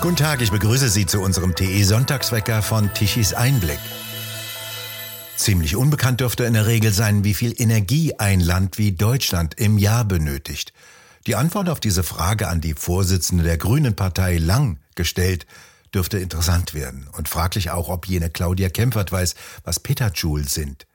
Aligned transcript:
Guten 0.00 0.16
Tag, 0.16 0.40
ich 0.40 0.50
begrüße 0.50 0.88
Sie 0.88 1.04
zu 1.04 1.20
unserem 1.20 1.54
TE 1.54 1.84
Sonntagswecker 1.84 2.62
von 2.62 2.92
Tichys 2.94 3.34
Einblick. 3.34 3.78
Ziemlich 5.36 5.76
unbekannt 5.76 6.20
dürfte 6.20 6.44
in 6.44 6.54
der 6.54 6.66
Regel 6.66 6.90
sein, 6.90 7.22
wie 7.22 7.34
viel 7.34 7.52
Energie 7.60 8.14
ein 8.18 8.40
Land 8.40 8.78
wie 8.78 8.92
Deutschland 8.92 9.60
im 9.60 9.76
Jahr 9.76 10.06
benötigt. 10.06 10.72
Die 11.26 11.34
Antwort 11.34 11.68
auf 11.68 11.80
diese 11.80 12.02
Frage 12.02 12.48
an 12.48 12.62
die 12.62 12.72
Vorsitzende 12.72 13.44
der 13.44 13.58
Grünen 13.58 13.94
Partei 13.94 14.38
Lang 14.38 14.78
gestellt, 14.94 15.44
dürfte 15.92 16.18
interessant 16.18 16.72
werden 16.72 17.06
und 17.12 17.28
fraglich 17.28 17.70
auch, 17.70 17.90
ob 17.90 18.06
jene 18.06 18.30
Claudia 18.30 18.70
Kempfert 18.70 19.12
weiß, 19.12 19.34
was 19.64 19.80
Petajoule 19.80 20.48
sind. 20.48 20.86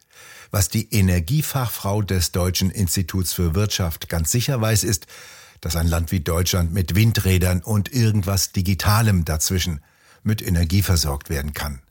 Was 0.50 0.70
die 0.70 0.92
Energiefachfrau 0.92 2.02
des 2.02 2.32
Deutschen 2.32 2.72
Instituts 2.72 3.34
für 3.34 3.54
Wirtschaft 3.54 4.10
ganz 4.10 4.32
sicher 4.32 4.60
weiß, 4.60 4.84
ist, 4.84 5.06
dass 5.62 5.76
ein 5.76 5.88
Land 5.88 6.12
wie 6.12 6.20
Deutschland 6.20 6.74
mit 6.74 6.96
Windrädern 6.96 7.62
und 7.62 7.92
irgendwas 7.92 8.52
Digitalem 8.52 9.26
dazwischen 9.26 9.82
mit 10.24 10.42
Energie 10.42 10.82
versorgt 10.82 11.30
werden 11.30 11.54
kann. 11.54 11.82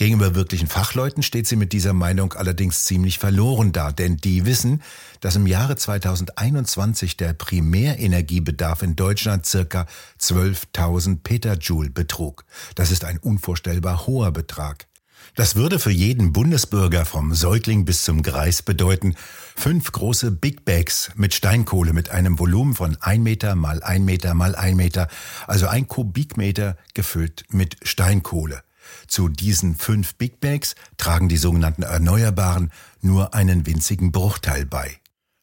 Gegenüber 0.00 0.34
wirklichen 0.34 0.66
Fachleuten 0.66 1.22
steht 1.22 1.46
sie 1.46 1.56
mit 1.56 1.74
dieser 1.74 1.92
Meinung 1.92 2.32
allerdings 2.32 2.84
ziemlich 2.84 3.18
verloren 3.18 3.72
da, 3.72 3.92
denn 3.92 4.16
die 4.16 4.46
wissen, 4.46 4.82
dass 5.20 5.36
im 5.36 5.46
Jahre 5.46 5.76
2021 5.76 7.18
der 7.18 7.34
Primärenergiebedarf 7.34 8.82
in 8.82 8.96
Deutschland 8.96 9.44
circa 9.44 9.86
12.000 10.18 11.18
Petajoule 11.22 11.90
betrug. 11.90 12.46
Das 12.76 12.90
ist 12.90 13.04
ein 13.04 13.18
unvorstellbar 13.18 14.06
hoher 14.06 14.32
Betrag. 14.32 14.86
Das 15.34 15.56
würde 15.56 15.78
für 15.78 15.90
jeden 15.90 16.32
Bundesbürger 16.32 17.04
vom 17.04 17.34
Säugling 17.34 17.84
bis 17.84 18.02
zum 18.02 18.22
Greis 18.22 18.62
bedeuten, 18.62 19.14
fünf 19.56 19.92
große 19.92 20.30
Big 20.30 20.64
Bags 20.64 21.10
mit 21.14 21.34
Steinkohle 21.34 21.92
mit 21.92 22.10
einem 22.10 22.38
Volumen 22.38 22.74
von 22.74 22.96
ein 23.00 23.22
Meter 23.22 23.54
mal 23.54 23.82
ein 23.82 24.04
Meter 24.04 24.34
mal 24.34 24.54
ein 24.54 24.76
Meter, 24.76 25.08
also 25.46 25.66
ein 25.66 25.86
Kubikmeter 25.86 26.76
gefüllt 26.94 27.44
mit 27.50 27.76
Steinkohle. 27.82 28.62
Zu 29.06 29.28
diesen 29.28 29.76
fünf 29.76 30.14
Big 30.16 30.40
Bags 30.40 30.74
tragen 30.96 31.28
die 31.28 31.36
sogenannten 31.36 31.82
Erneuerbaren 31.82 32.70
nur 33.00 33.34
einen 33.34 33.66
winzigen 33.66 34.12
Bruchteil 34.12 34.66
bei. 34.66 34.99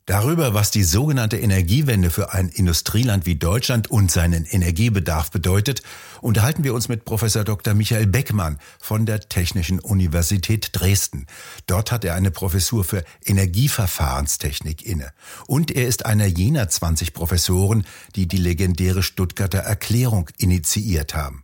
Darüber, 0.08 0.54
was 0.54 0.72
die 0.72 0.86
sogenannte 0.86 1.36
Energiewende 1.38 2.10
für 2.10 2.32
ein 2.32 2.48
Industrieland 2.48 3.26
wie 3.26 3.36
Deutschland 3.36 3.92
und 3.92 4.10
seinen 4.10 4.46
Energiebedarf 4.46 5.32
bedeutet, 5.32 5.84
unterhalten 6.22 6.64
wir 6.64 6.74
uns 6.74 6.88
mit 6.88 7.04
Professor 7.04 7.44
Dr. 7.44 7.74
Michael 7.74 8.08
Beckmann 8.08 8.58
von 8.80 9.06
der 9.06 9.20
Technischen 9.20 9.82
Universität 9.82 10.70
Dresden. 10.72 11.26
Dort 11.66 11.92
hat 11.92 12.06
er 12.06 12.16
eine 12.16 12.32
Professur 12.32 12.86
für 12.86 13.04
Energieverfahrenstechnik 13.26 14.86
inne. 14.86 15.12
Und 15.46 15.72
er 15.72 15.88
ist 15.88 16.06
einer 16.06 16.26
jener 16.26 16.70
20 16.70 17.14
Professoren, 17.14 17.86
die 18.16 18.30
die 18.30 18.38
legendäre 18.38 19.04
Stuttgarter 19.04 19.60
Erklärung 19.60 20.30
initiiert 20.38 21.16
haben. 21.16 21.44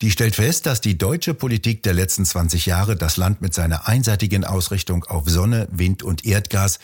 Die 0.00 0.10
stellt 0.10 0.36
fest, 0.36 0.64
dass 0.64 0.80
die 0.80 0.96
deutsche 0.96 1.34
Politik 1.34 1.82
der 1.82 1.92
letzten 1.92 2.24
20 2.24 2.64
Jahre 2.64 2.96
das 2.96 3.18
Land 3.18 3.42
mit 3.42 3.52
seiner 3.52 3.86
einseitigen 3.86 4.46
Ausrichtung 4.46 5.04
auf 5.04 5.28
Sonne, 5.28 5.68
Wind 5.70 6.02
und 6.02 6.24
Erdgas 6.24 6.78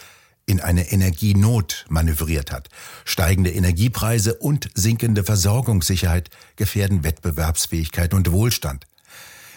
in 0.46 0.60
eine 0.60 0.92
Energienot 0.92 1.84
manövriert 1.88 2.52
hat. 2.52 2.68
Steigende 3.04 3.50
Energiepreise 3.50 4.34
und 4.34 4.70
sinkende 4.74 5.24
Versorgungssicherheit 5.24 6.30
gefährden 6.54 7.04
Wettbewerbsfähigkeit 7.04 8.14
und 8.14 8.30
Wohlstand. 8.30 8.86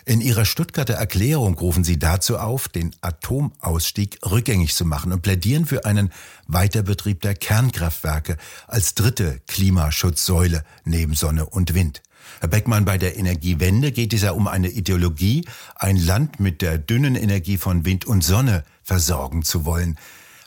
In 0.05 0.21
ihrer 0.21 0.45
Stuttgarter 0.45 0.95
Erklärung 0.95 1.53
rufen 1.59 1.83
sie 1.83 1.99
dazu 1.99 2.39
auf, 2.39 2.67
den 2.67 2.95
Atomausstieg 3.01 4.17
rückgängig 4.25 4.73
zu 4.73 4.83
machen 4.83 5.13
und 5.13 5.21
plädieren 5.21 5.67
für 5.67 5.85
einen 5.85 6.11
Weiterbetrieb 6.47 7.21
der 7.21 7.35
Kernkraftwerke 7.35 8.37
als 8.67 8.95
dritte 8.95 9.39
Klimaschutzsäule 9.47 10.63
neben 10.83 11.13
Sonne 11.13 11.45
und 11.45 11.75
Wind. 11.75 12.01
Herr 12.39 12.49
Beckmann, 12.49 12.85
bei 12.85 12.97
der 12.97 13.17
Energiewende 13.17 13.91
geht 13.91 14.13
es 14.13 14.23
ja 14.23 14.31
um 14.31 14.47
eine 14.47 14.69
Ideologie, 14.69 15.45
ein 15.75 15.97
Land 15.97 16.39
mit 16.39 16.63
der 16.63 16.79
dünnen 16.79 17.15
Energie 17.15 17.57
von 17.57 17.85
Wind 17.85 18.05
und 18.05 18.23
Sonne 18.23 18.63
versorgen 18.81 19.43
zu 19.43 19.65
wollen. 19.65 19.99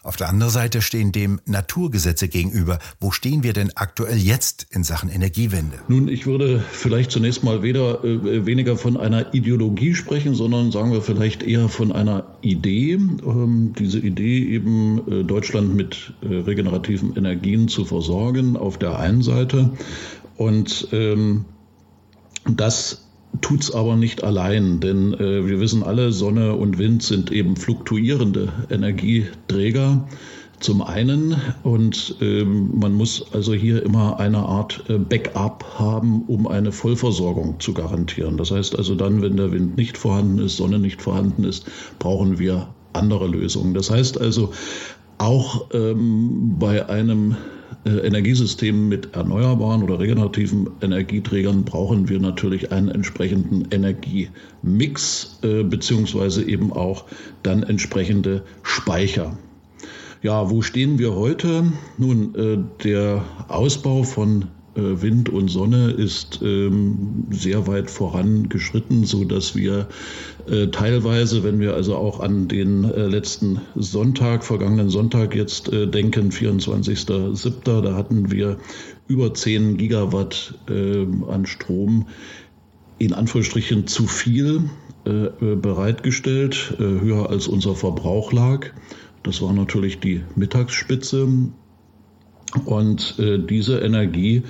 Auf 0.03 0.17
der 0.17 0.29
anderen 0.29 0.53
Seite 0.53 0.83
stehen 0.83 1.13
dem 1.13 1.41
Naturgesetze 1.47 2.29
gegenüber. 2.29 2.79
Wo 2.99 3.13
stehen 3.13 3.43
wir 3.45 3.53
denn 3.53 3.71
aktuell 3.77 4.19
jetzt 4.19 4.67
in 4.71 4.83
Sachen 4.83 5.09
Energiewende? 5.09 5.79
Nun, 5.87 6.09
ich 6.09 6.27
würde 6.27 6.63
vielleicht 6.73 7.13
zunächst 7.13 7.45
mal 7.45 7.63
weder, 7.63 8.03
äh, 8.05 8.45
weniger 8.45 8.77
von 8.77 8.97
einer 8.97 9.33
Ideologie 9.33 9.95
sprechen, 9.95 10.35
sondern 10.35 10.73
sagen 10.73 10.93
wir 10.93 11.03
vielleicht 11.03 11.43
eher 11.43 11.69
von 11.69 11.93
einer 11.93 12.25
Idee. 12.41 12.95
Ähm, 12.95 13.75
diese 13.79 14.01
Idee 14.01 14.45
eben 14.45 15.01
äh, 15.09 15.25
Deutschland 15.25 15.75
mit 15.77 16.13
äh, 16.23 16.35
regenerativen 16.35 17.17
Energien 17.17 17.69
zu 17.69 17.85
versorgen 17.85 18.57
auf 18.57 18.79
der 18.79 18.99
einen 18.99 19.23
Seite 19.23 19.71
und 20.37 20.89
ähm, 20.93 21.45
das 22.45 23.07
tut's 23.41 23.71
aber 23.71 23.97
nicht 23.97 24.25
allein, 24.25 24.81
denn 24.81 25.15
äh, 25.15 25.47
wir 25.47 25.61
wissen 25.61 25.83
alle, 25.83 26.13
Sonne 26.13 26.55
und 26.55 26.79
Wind 26.79 27.03
sind 27.03 27.33
eben 27.33 27.57
fluktuierende 27.57 28.53
Energieträger 28.71 30.07
zum 30.63 30.81
einen 30.81 31.37
und 31.65 32.15
ähm, 32.21 32.71
man 32.79 32.93
muss 32.95 33.25
also 33.33 33.53
hier 33.53 33.83
immer 33.83 34.21
eine 34.21 34.39
Art 34.39 34.85
äh, 34.89 34.97
Backup 34.97 35.65
haben, 35.79 36.23
um 36.29 36.47
eine 36.47 36.71
Vollversorgung 36.71 37.59
zu 37.59 37.75
garantieren. 37.75 38.37
Das 38.37 38.53
heißt 38.53 38.77
also 38.79 38.95
dann, 38.95 39.23
wenn 39.23 39.37
der 39.37 39.51
Wind 39.51 39.77
nicht 39.77 39.99
vorhanden 39.99 40.39
ist, 40.39 40.57
Sonne 40.57 40.79
nicht 40.79 41.03
vorhanden 41.03 41.45
ist, 41.45 41.67
brauchen 41.99 42.39
wir 42.39 42.69
andere 42.93 43.27
Lösungen. 43.27 43.75
Das 43.75 43.91
heißt 43.91 44.21
also 44.21 44.53
auch 45.19 45.67
ähm, 45.73 46.57
bei 46.59 46.89
einem 46.89 47.37
Energiesystemen 47.85 48.89
mit 48.89 49.15
erneuerbaren 49.15 49.83
oder 49.83 49.99
regenerativen 49.99 50.71
Energieträgern 50.81 51.65
brauchen 51.65 52.09
wir 52.09 52.21
natürlich 52.21 52.71
einen 52.71 52.89
entsprechenden 52.89 53.69
Energiemix 53.71 55.39
äh, 55.43 55.65
beziehungsweise 55.65 56.45
eben 56.45 56.73
auch 56.73 57.07
dann 57.43 57.63
entsprechende 57.65 58.45
Speicher. 58.63 59.37
Ja, 60.23 60.51
wo 60.51 60.63
stehen 60.63 61.01
wir 61.01 61.15
heute? 61.17 61.73
Nun, 61.99 62.35
äh, 62.37 62.59
der 62.85 63.25
Ausbau 63.49 64.05
von 64.05 64.43
äh, 64.43 64.47
Wind 64.75 65.29
und 65.29 65.49
Sonne 65.49 65.91
ist 65.91 66.41
ähm, 66.43 67.27
sehr 67.31 67.67
weit 67.67 67.91
vorangeschritten, 67.91 69.05
so 69.05 69.25
dass 69.25 69.55
wir 69.55 69.89
äh, 70.49 70.69
teilweise, 70.69 71.45
wenn 71.45 71.61
wir 71.61 71.75
also 71.75 71.97
auch 71.97 72.21
an 72.21 72.49
den 72.49 72.85
äh, 72.85 73.07
letzten 73.07 73.61
Sonntag, 73.75 74.45
vergangenen 74.45 74.89
Sonntag 74.89 75.35
jetzt 75.35 75.71
denken, 75.73 76.31
24.07., 76.31 77.83
da 77.83 77.95
hatten 77.95 78.31
wir 78.31 78.59
über 79.09 79.35
10 79.35 79.77
Gigawatt 79.77 80.55
ähm, 80.71 81.25
an 81.25 81.47
Strom 81.47 82.07
in 82.99 83.13
Anführungsstrichen 83.13 83.87
zu 83.87 84.07
viel 84.07 84.71
bereitgestellt, 85.05 86.77
höher 86.79 87.29
als 87.29 87.49
unser 87.49 87.75
Verbrauch 87.75 88.33
lag. 88.33 88.69
Das 89.25 89.43
war 89.43 89.53
natürlich 89.53 89.99
die 89.99 90.23
Mittagsspitze. 90.37 91.27
Und 92.65 93.19
äh, 93.19 93.39
diese 93.39 93.79
Energie, 93.79 94.43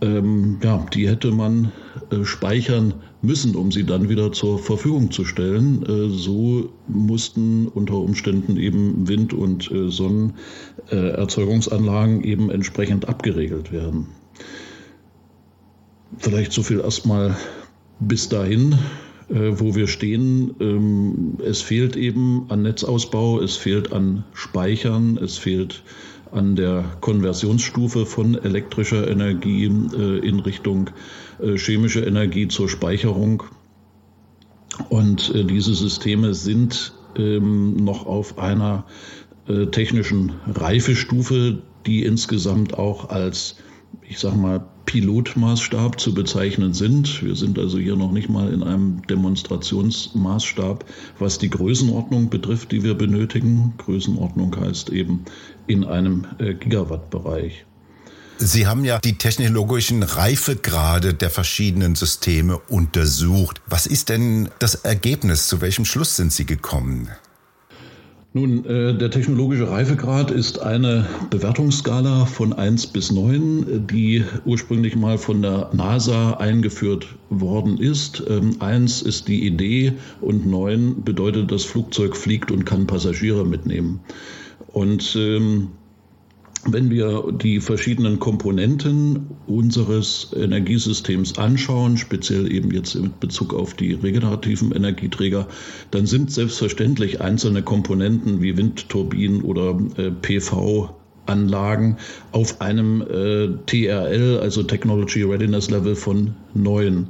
ähm, 0.00 0.58
ja, 0.62 0.86
die 0.92 1.08
hätte 1.08 1.30
man 1.30 1.70
äh, 2.10 2.24
speichern 2.24 2.94
müssen, 3.22 3.54
um 3.56 3.72
sie 3.72 3.84
dann 3.84 4.08
wieder 4.08 4.32
zur 4.32 4.58
Verfügung 4.58 5.10
zu 5.10 5.24
stellen. 5.24 5.82
Äh, 5.84 6.10
so 6.10 6.70
mussten 6.88 7.68
unter 7.68 7.94
Umständen 7.94 8.56
eben 8.56 9.06
Wind- 9.08 9.34
und 9.34 9.70
äh, 9.70 9.90
Sonnenerzeugungsanlagen 9.90 12.24
eben 12.24 12.50
entsprechend 12.50 13.08
abgeregelt 13.08 13.72
werden. 13.72 14.08
Vielleicht 16.18 16.52
so 16.52 16.62
viel 16.62 16.80
erstmal 16.80 17.36
bis 18.00 18.28
dahin 18.28 18.76
äh, 19.30 19.58
wo 19.58 19.74
wir 19.74 19.86
stehen. 19.86 20.54
Ähm, 20.60 21.38
es 21.44 21.62
fehlt 21.62 21.96
eben 21.96 22.44
an 22.50 22.62
Netzausbau, 22.62 23.40
es 23.40 23.56
fehlt 23.56 23.92
an 23.92 24.24
Speichern, 24.34 25.16
es 25.16 25.38
fehlt 25.38 25.82
an 26.34 26.56
der 26.56 26.84
Konversionsstufe 27.00 28.06
von 28.06 28.34
elektrischer 28.34 29.08
Energie 29.08 29.66
äh, 29.66 30.18
in 30.26 30.40
Richtung 30.40 30.90
äh, 31.40 31.56
chemische 31.56 32.00
Energie 32.00 32.48
zur 32.48 32.68
Speicherung. 32.68 33.44
Und 34.88 35.32
äh, 35.34 35.44
diese 35.44 35.74
Systeme 35.74 36.34
sind 36.34 36.92
ähm, 37.16 37.76
noch 37.76 38.06
auf 38.06 38.38
einer 38.38 38.84
technischen 39.72 40.32
Reifestufe, 40.46 41.60
die 41.84 42.02
insgesamt 42.02 42.78
auch 42.78 43.10
als, 43.10 43.56
ich 44.02 44.18
sag 44.18 44.36
mal, 44.36 44.64
Pilotmaßstab 44.86 46.00
zu 46.00 46.14
bezeichnen 46.14 46.74
sind. 46.74 47.22
Wir 47.22 47.34
sind 47.34 47.58
also 47.58 47.78
hier 47.78 47.96
noch 47.96 48.12
nicht 48.12 48.28
mal 48.28 48.52
in 48.52 48.62
einem 48.62 49.02
Demonstrationsmaßstab, 49.06 50.84
was 51.18 51.38
die 51.38 51.50
Größenordnung 51.50 52.30
betrifft, 52.30 52.72
die 52.72 52.82
wir 52.82 52.94
benötigen. 52.94 53.74
Größenordnung 53.78 54.54
heißt 54.56 54.90
eben 54.90 55.24
in 55.66 55.84
einem 55.84 56.26
äh, 56.38 56.54
Gigawattbereich. 56.54 57.64
Sie 58.38 58.66
haben 58.66 58.84
ja 58.84 58.98
die 58.98 59.16
technologischen 59.16 60.02
Reifegrade 60.02 61.14
der 61.14 61.30
verschiedenen 61.30 61.94
Systeme 61.94 62.58
untersucht. 62.58 63.62
Was 63.66 63.86
ist 63.86 64.08
denn 64.08 64.48
das 64.58 64.74
Ergebnis? 64.74 65.46
Zu 65.46 65.60
welchem 65.60 65.84
Schluss 65.84 66.16
sind 66.16 66.32
Sie 66.32 66.44
gekommen? 66.44 67.08
Nun, 68.36 68.64
äh, 68.64 68.98
der 68.98 69.12
technologische 69.12 69.70
Reifegrad 69.70 70.32
ist 70.32 70.60
eine 70.60 71.06
Bewertungsskala 71.30 72.24
von 72.24 72.52
1 72.52 72.88
bis 72.88 73.12
9, 73.12 73.86
die 73.86 74.24
ursprünglich 74.44 74.96
mal 74.96 75.18
von 75.18 75.40
der 75.40 75.70
NASA 75.72 76.32
eingeführt 76.32 77.06
worden 77.30 77.78
ist. 77.78 78.24
Ähm, 78.28 78.56
1 78.58 79.02
ist 79.02 79.28
die 79.28 79.46
Idee 79.46 79.92
und 80.20 80.46
9 80.46 81.04
bedeutet, 81.04 81.52
das 81.52 81.62
Flugzeug 81.62 82.16
fliegt 82.16 82.50
und 82.50 82.64
kann 82.64 82.88
Passagiere 82.88 83.46
mitnehmen. 83.46 84.00
Und 84.72 85.14
ähm, 85.16 85.68
wenn 86.66 86.90
wir 86.90 87.32
die 87.32 87.60
verschiedenen 87.60 88.18
Komponenten 88.18 89.26
unseres 89.46 90.30
Energiesystems 90.34 91.38
anschauen, 91.38 91.96
speziell 91.96 92.50
eben 92.50 92.70
jetzt 92.70 92.94
mit 92.94 93.20
Bezug 93.20 93.54
auf 93.54 93.74
die 93.74 93.94
regenerativen 93.94 94.72
Energieträger, 94.72 95.48
dann 95.90 96.06
sind 96.06 96.30
selbstverständlich 96.30 97.20
einzelne 97.20 97.62
Komponenten 97.62 98.40
wie 98.42 98.56
Windturbinen 98.56 99.42
oder 99.42 99.78
äh, 99.96 100.10
PV 100.10 100.94
Anlagen 101.26 101.96
auf 102.32 102.60
einem 102.60 103.00
äh, 103.02 103.48
TRL, 103.66 104.40
also 104.40 104.62
Technology 104.62 105.22
Readiness 105.22 105.70
Level 105.70 105.96
von 105.96 106.34
9. 106.54 107.08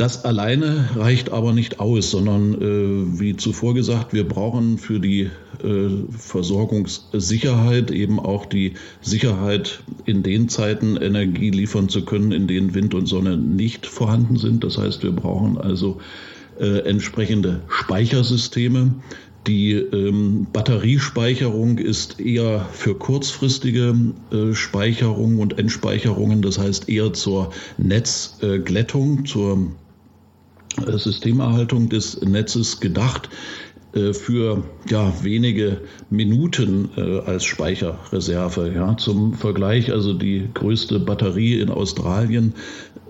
Das 0.00 0.24
alleine 0.24 0.88
reicht 0.96 1.30
aber 1.30 1.52
nicht 1.52 1.78
aus, 1.78 2.10
sondern 2.10 2.54
äh, 2.54 3.20
wie 3.20 3.36
zuvor 3.36 3.74
gesagt, 3.74 4.14
wir 4.14 4.26
brauchen 4.26 4.78
für 4.78 4.98
die 4.98 5.28
äh, 5.62 5.88
Versorgungssicherheit 6.16 7.90
eben 7.90 8.18
auch 8.18 8.46
die 8.46 8.76
Sicherheit, 9.02 9.82
in 10.06 10.22
den 10.22 10.48
Zeiten 10.48 10.96
Energie 10.96 11.50
liefern 11.50 11.90
zu 11.90 12.06
können, 12.06 12.32
in 12.32 12.46
denen 12.46 12.74
Wind 12.74 12.94
und 12.94 13.08
Sonne 13.08 13.36
nicht 13.36 13.84
vorhanden 13.84 14.36
sind. 14.36 14.64
Das 14.64 14.78
heißt, 14.78 15.02
wir 15.02 15.12
brauchen 15.12 15.58
also 15.58 16.00
äh, 16.58 16.78
entsprechende 16.88 17.60
Speichersysteme. 17.68 18.94
Die 19.46 19.72
ähm, 19.72 20.46
Batteriespeicherung 20.50 21.76
ist 21.76 22.20
eher 22.20 22.66
für 22.72 22.94
kurzfristige 22.94 23.94
äh, 24.32 24.54
Speicherung 24.54 25.40
und 25.40 25.58
Entspeicherungen, 25.58 26.40
das 26.40 26.58
heißt 26.58 26.88
eher 26.88 27.12
zur 27.12 27.52
Netzglättung, 27.76 29.26
zur 29.26 29.58
äh, 29.58 29.89
Systemerhaltung 30.96 31.88
des 31.88 32.20
Netzes 32.22 32.80
gedacht 32.80 33.28
äh, 33.92 34.12
für 34.12 34.62
ja, 34.88 35.12
wenige 35.22 35.80
Minuten 36.10 36.90
äh, 36.96 37.18
als 37.20 37.44
Speicherreserve. 37.44 38.72
Ja. 38.72 38.96
Zum 38.96 39.34
Vergleich, 39.34 39.90
also 39.90 40.12
die 40.12 40.48
größte 40.54 41.00
Batterie 41.00 41.60
in 41.60 41.70
Australien, 41.70 42.54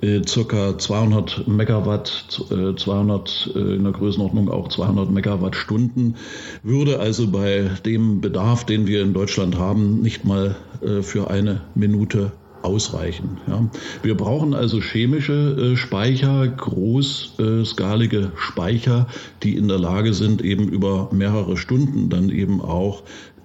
äh, 0.00 0.22
circa 0.26 0.78
200 0.78 1.46
Megawatt, 1.46 2.42
äh, 2.50 2.74
200 2.74 3.50
äh, 3.54 3.58
in 3.76 3.84
der 3.84 3.92
Größenordnung 3.92 4.48
auch 4.50 4.68
200 4.68 5.10
Megawattstunden, 5.10 6.16
würde 6.62 6.98
also 6.98 7.28
bei 7.28 7.70
dem 7.84 8.22
Bedarf, 8.22 8.64
den 8.64 8.86
wir 8.86 9.02
in 9.02 9.12
Deutschland 9.12 9.58
haben, 9.58 10.00
nicht 10.00 10.24
mal 10.24 10.56
für 11.02 11.28
eine 11.28 11.60
Minute 11.74 12.32
ausreichen. 12.62 13.38
Ja. 13.46 13.68
Wir 14.02 14.16
brauchen 14.16 14.54
also 14.54 14.80
chemische 14.80 15.72
äh, 15.72 15.76
Speicher, 15.76 16.46
großskalige 16.46 18.32
Speicher, 18.36 19.06
die 19.42 19.56
in 19.56 19.68
der 19.68 19.78
Lage 19.78 20.14
sind, 20.14 20.42
eben 20.42 20.68
über 20.68 21.08
mehrere 21.12 21.56
Stunden 21.56 22.08
dann 22.08 22.30
eben 22.30 22.60
auch 22.60 23.02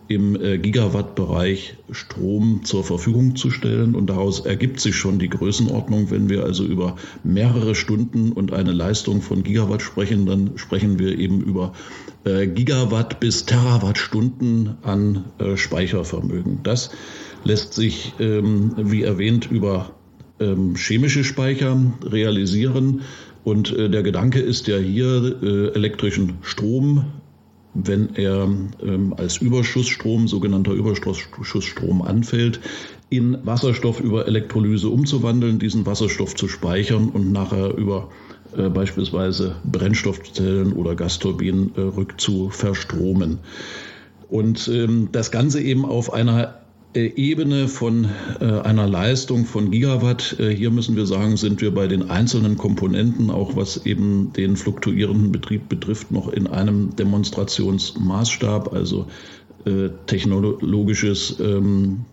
im 0.08 0.40
äh, 0.40 0.60
Gigawattbereich 0.60 1.78
Strom 1.90 2.62
zur 2.64 2.84
Verfügung 2.84 3.36
zu 3.36 3.50
stellen. 3.50 3.96
Und 3.96 4.08
daraus 4.08 4.42
ergibt 4.42 4.80
sich 4.80 4.96
schon 4.96 5.18
die 5.18 5.30
Größenordnung. 5.30 6.12
Wenn 6.12 6.30
wir 6.30 6.44
also 6.44 6.64
über 6.64 6.96
mehrere 7.24 7.74
Stunden 7.74 8.32
und 8.32 8.54
eine 8.54 8.72
Leistung 8.72 9.22
von 9.22 9.44
Gigawatt 9.44 9.82
sprechen, 9.82 10.26
dann 10.28 10.52
sprechen 10.58 11.00
wir 11.00 11.18
eben 11.18 11.42
über 11.42 11.74
äh, 12.24 12.46
Gigawatt 12.46 13.20
bis 13.20 13.46
Terawattstunden 13.46 14.78
an 14.84 15.26
Speichervermögen. 15.56 16.60
Das 16.62 16.92
lässt 17.46 17.74
sich, 17.74 18.14
ähm, 18.20 18.74
wie 18.76 19.04
erwähnt, 19.04 19.50
über 19.50 19.92
ähm, 20.40 20.76
chemische 20.76 21.24
Speicher 21.24 21.80
realisieren. 22.04 23.02
Und 23.46 23.72
äh, 23.72 23.90
der 23.90 24.04
Gedanke 24.04 24.40
ist 24.40 24.68
ja 24.68 24.78
hier, 24.78 25.42
äh, 25.42 25.68
elektrischen 25.76 26.40
Strom, 26.42 27.06
wenn 27.76 28.16
er 28.16 28.50
ähm, 28.84 29.14
als 29.18 29.38
Überschussstrom, 29.38 30.28
sogenannter 30.28 30.72
Überschussstrom 30.72 32.02
anfällt, 32.02 32.60
in 33.10 33.38
Wasserstoff 33.46 34.00
über 34.00 34.28
Elektrolyse 34.28 34.90
umzuwandeln, 34.90 35.60
diesen 35.60 35.86
Wasserstoff 35.86 36.36
zu 36.36 36.48
speichern 36.48 37.10
und 37.10 37.32
nachher 37.32 37.78
über 37.78 38.10
äh, 38.58 38.70
beispielsweise 38.70 39.58
Brennstoffzellen 39.66 40.74
oder 40.74 40.96
Gasturbinen 40.96 41.74
äh, 41.76 41.82
rückzuverstromen. 41.82 43.40
Und 44.30 44.68
ähm, 44.70 45.10
das 45.12 45.30
Ganze 45.30 45.62
eben 45.62 45.86
auf 45.86 46.12
einer 46.12 46.65
Ebene 46.96 47.68
von 47.68 48.08
äh, 48.40 48.46
einer 48.46 48.88
Leistung 48.88 49.46
von 49.46 49.70
Gigawatt. 49.72 50.40
Äh, 50.40 50.56
hier 50.56 50.72
müssen 50.72 50.96
wir 50.96 51.06
sagen, 51.06 51.36
sind 51.36 51.62
wir 51.62 51.74
bei 51.74 51.88
den 51.88 52.10
einzelnen 52.10 52.58
Komponenten, 52.58 53.30
auch 53.30 53.56
was 53.56 53.86
eben 53.86 54.32
den 54.34 54.56
fluktuierenden 54.56 55.32
Betrieb 55.32 55.68
betrifft, 55.68 56.12
noch 56.12 56.30
in 56.32 56.48
einem 56.48 56.96
Demonstrationsmaßstab, 56.96 58.74
also 58.74 59.08
technologisches 60.06 61.40
ähm, 61.40 62.06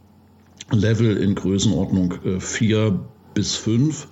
Level 0.70 1.18
in 1.18 1.34
Größenordnung 1.34 2.14
4 2.38 2.98
bis 3.34 3.56
5. 3.56 4.08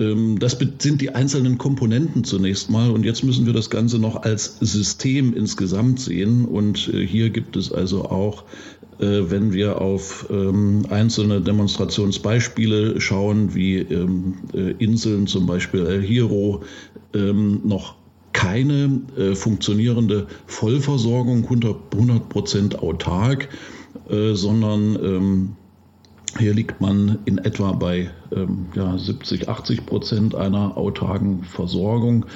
Ähm, 0.00 0.38
das 0.38 0.56
sind 0.78 1.00
die 1.00 1.14
einzelnen 1.14 1.58
Komponenten 1.58 2.24
zunächst 2.24 2.70
mal 2.70 2.90
und 2.90 3.04
jetzt 3.04 3.22
müssen 3.22 3.46
wir 3.46 3.52
das 3.52 3.70
Ganze 3.70 3.98
noch 3.98 4.22
als 4.22 4.56
System 4.60 5.34
insgesamt 5.34 6.00
sehen 6.00 6.46
und 6.46 6.88
äh, 6.92 7.06
hier 7.06 7.30
gibt 7.30 7.56
es 7.56 7.70
also 7.70 8.04
auch, 8.06 8.44
äh, 8.79 8.79
wenn 9.00 9.52
wir 9.52 9.80
auf 9.80 10.26
ähm, 10.30 10.82
einzelne 10.90 11.40
Demonstrationsbeispiele 11.40 13.00
schauen, 13.00 13.54
wie 13.54 13.78
ähm, 13.78 14.34
äh, 14.52 14.72
Inseln, 14.72 15.26
zum 15.26 15.46
Beispiel 15.46 15.86
El 15.86 16.02
Hierro, 16.02 16.62
noch 17.12 17.96
keine 18.32 19.00
funktionierende 19.34 20.28
Vollversorgung 20.46 21.42
100 21.42 22.28
Prozent 22.28 22.78
autark, 22.78 23.48
sondern 24.06 25.56
hier 26.38 26.54
liegt 26.54 26.80
man 26.80 27.18
in 27.24 27.38
etwa 27.38 27.72
bei 27.72 28.10
ähm, 28.32 28.66
ja, 28.74 28.96
70, 28.96 29.48
80 29.48 29.86
Prozent 29.86 30.34
einer 30.34 30.76
autarken 30.76 31.42
Versorgung 31.42 32.26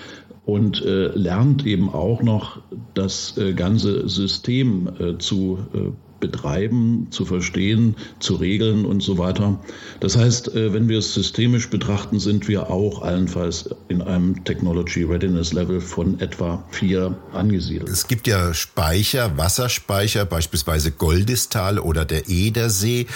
und 0.45 0.85
äh, 0.85 1.07
lernt 1.07 1.65
eben 1.65 1.89
auch 1.89 2.23
noch 2.23 2.61
das 2.95 3.39
äh, 3.39 3.55
ganze 3.55 4.09
System 4.09 4.89
äh, 4.99 5.19
zu 5.19 5.59
äh, 5.73 5.91
betreiben, 6.25 7.09
zu 7.11 7.27
verstehen, 7.27 7.97
zu 8.19 8.37
regeln 8.37 8.87
und 8.87 9.03
so 9.03 9.19
weiter. 9.19 9.61
Das 10.01 10.17
heißt, 10.17 10.55
äh, 10.55 10.73
wenn 10.73 10.89
wir 10.89 10.99
es 10.99 11.13
systemisch 11.13 11.69
betrachten, 11.69 12.19
sind 12.19 12.49
wir 12.49 12.71
auch 12.71 13.03
allenfalls 13.03 13.69
in 13.89 14.01
einem 14.01 14.43
Technology 14.45 15.05
Readiness 15.05 15.53
Level 15.53 15.81
von 15.81 16.19
etwa 16.21 16.65
vier 16.71 17.19
angesiedelt. 17.33 17.91
Es 17.91 18.09
gibt 18.09 18.27
ja 18.27 18.55
Speicher, 18.55 19.37
Wasserspeicher, 19.37 20.25
beispielsweise 20.25 20.93
Goldistal 20.93 21.79
oder 21.79 22.07
der 22.07 22.29
Edersee. 22.29 23.07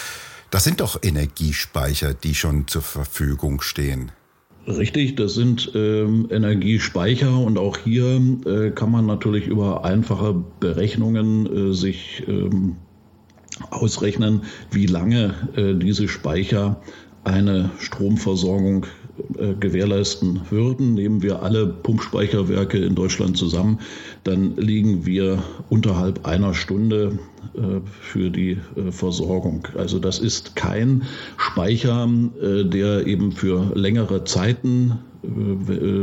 Das 0.50 0.65
sind 0.65 0.81
doch 0.81 1.03
Energiespeicher, 1.03 2.12
die 2.12 2.35
schon 2.35 2.69
zur 2.69 2.83
Verfügung 2.83 3.62
stehen. 3.62 4.12
Richtig, 4.69 5.17
das 5.17 5.33
sind 5.33 5.73
ähm, 5.75 6.29
Energiespeicher 6.31 7.38
und 7.38 7.59
auch 7.59 7.79
hier 7.79 8.21
äh, 8.45 8.71
kann 8.71 8.91
man 8.91 9.07
natürlich 9.07 9.47
über 9.47 9.83
einfache 9.83 10.35
Berechnungen 10.61 11.71
äh, 11.71 11.73
sich 11.73 12.23
ähm, 12.29 12.77
ausrechnen, 13.71 14.43
wie 14.71 14.87
lange 14.87 15.35
äh, 15.57 15.75
diese 15.75 16.09
Speicher 16.09 16.81
eine 17.25 17.71
Stromversorgung 17.79 18.87
äh, 19.37 19.55
gewährleisten 19.55 20.41
würden. 20.50 20.95
Nehmen 20.95 21.23
wir 21.23 21.43
alle 21.43 21.67
Pumpspeicherwerke 21.67 22.79
in 22.79 22.95
Deutschland 22.95 23.37
zusammen, 23.37 23.81
dann 24.25 24.57
liegen 24.57 25.07
wir 25.07 25.43
unterhalb 25.69 26.25
einer 26.27 26.55
Stunde 26.55 27.19
äh, 27.55 27.81
für 28.00 28.31
die 28.31 28.59
äh, 28.77 28.93
Versorgung. 28.93 29.67
Also 29.77 29.99
das 29.99 30.21
ist 30.21 30.55
kein 30.55 31.03
Speicher, 31.37 32.09
der 32.41 33.07
eben 33.07 33.33
für 33.33 33.73
längere 33.75 34.25
Zeiten 34.25 34.99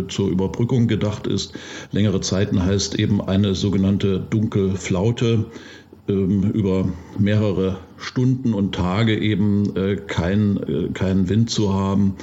zur 0.09 0.29
Überbrückung 0.29 0.87
gedacht 0.87 1.25
ist. 1.25 1.53
Längere 1.91 2.19
Zeiten 2.19 2.63
heißt 2.63 2.99
eben 2.99 3.21
eine 3.21 3.55
sogenannte 3.55 4.19
Dunkelflaute 4.19 5.45
über 6.07 6.87
mehrere 7.17 7.77
Stunden 7.97 8.53
und 8.53 8.75
Tage 8.75 9.17
eben 9.19 9.73
kein, 10.05 10.91
keinen 10.93 11.29
Wind 11.29 11.49
zu 11.49 11.73
haben, 11.73 12.15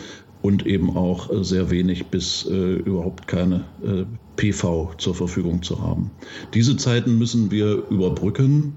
und 0.42 0.66
eben 0.66 0.96
auch 0.96 1.30
äh, 1.30 1.44
sehr 1.44 1.70
wenig 1.70 2.06
bis 2.06 2.44
äh, 2.44 2.74
überhaupt 2.74 3.26
keine 3.26 3.64
äh, 3.82 4.04
PV 4.36 4.94
zur 4.98 5.14
Verfügung 5.14 5.62
zu 5.62 5.80
haben. 5.80 6.10
Diese 6.52 6.76
Zeiten 6.76 7.16
müssen 7.16 7.50
wir 7.50 7.84
überbrücken 7.88 8.74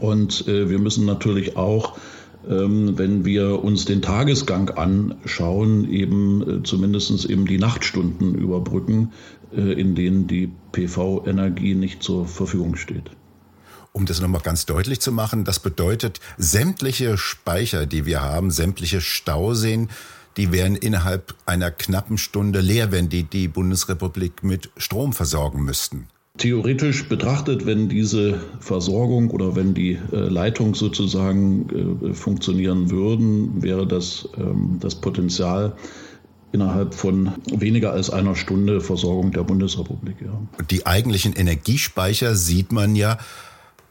und 0.00 0.46
äh, 0.46 0.70
wir 0.70 0.78
müssen 0.78 1.04
natürlich 1.04 1.56
auch 1.56 1.98
ähm, 2.48 2.96
wenn 2.96 3.24
wir 3.24 3.64
uns 3.64 3.84
den 3.84 4.00
Tagesgang 4.00 4.70
anschauen, 4.70 5.90
eben 5.90 6.60
äh, 6.60 6.62
zumindest 6.62 7.28
eben 7.28 7.46
die 7.46 7.58
Nachtstunden 7.58 8.34
überbrücken, 8.36 9.12
in 9.50 9.94
denen 9.94 10.26
die 10.26 10.50
PV-Energie 10.72 11.74
nicht 11.74 12.02
zur 12.02 12.26
Verfügung 12.26 12.76
steht. 12.76 13.10
Um 13.92 14.06
das 14.06 14.20
nochmal 14.20 14.42
ganz 14.42 14.66
deutlich 14.66 15.00
zu 15.00 15.12
machen, 15.12 15.44
das 15.44 15.58
bedeutet, 15.58 16.20
sämtliche 16.36 17.18
Speicher, 17.18 17.86
die 17.86 18.06
wir 18.06 18.22
haben, 18.22 18.50
sämtliche 18.50 19.00
Stauseen, 19.00 19.88
die 20.36 20.52
wären 20.52 20.76
innerhalb 20.76 21.34
einer 21.46 21.70
knappen 21.70 22.16
Stunde 22.16 22.60
leer, 22.60 22.92
wenn 22.92 23.08
die 23.08 23.24
die 23.24 23.48
Bundesrepublik 23.48 24.44
mit 24.44 24.70
Strom 24.76 25.12
versorgen 25.12 25.64
müssten. 25.64 26.06
Theoretisch 26.36 27.08
betrachtet, 27.08 27.66
wenn 27.66 27.88
diese 27.88 28.40
Versorgung 28.60 29.30
oder 29.30 29.56
wenn 29.56 29.74
die 29.74 29.98
äh, 30.12 30.16
Leitung 30.16 30.76
sozusagen 30.76 32.10
äh, 32.10 32.14
funktionieren 32.14 32.90
würden, 32.90 33.60
wäre 33.60 33.88
das 33.88 34.28
ähm, 34.36 34.78
das 34.78 34.94
Potenzial 34.94 35.76
innerhalb 36.52 36.94
von 36.94 37.32
weniger 37.52 37.90
als 37.90 38.08
einer 38.08 38.36
Stunde 38.36 38.80
Versorgung 38.80 39.32
der 39.32 39.42
Bundesrepublik. 39.42 40.16
Ja. 40.24 40.40
Die 40.70 40.86
eigentlichen 40.86 41.32
Energiespeicher 41.34 42.36
sieht 42.36 42.70
man 42.70 42.94
ja 42.94 43.18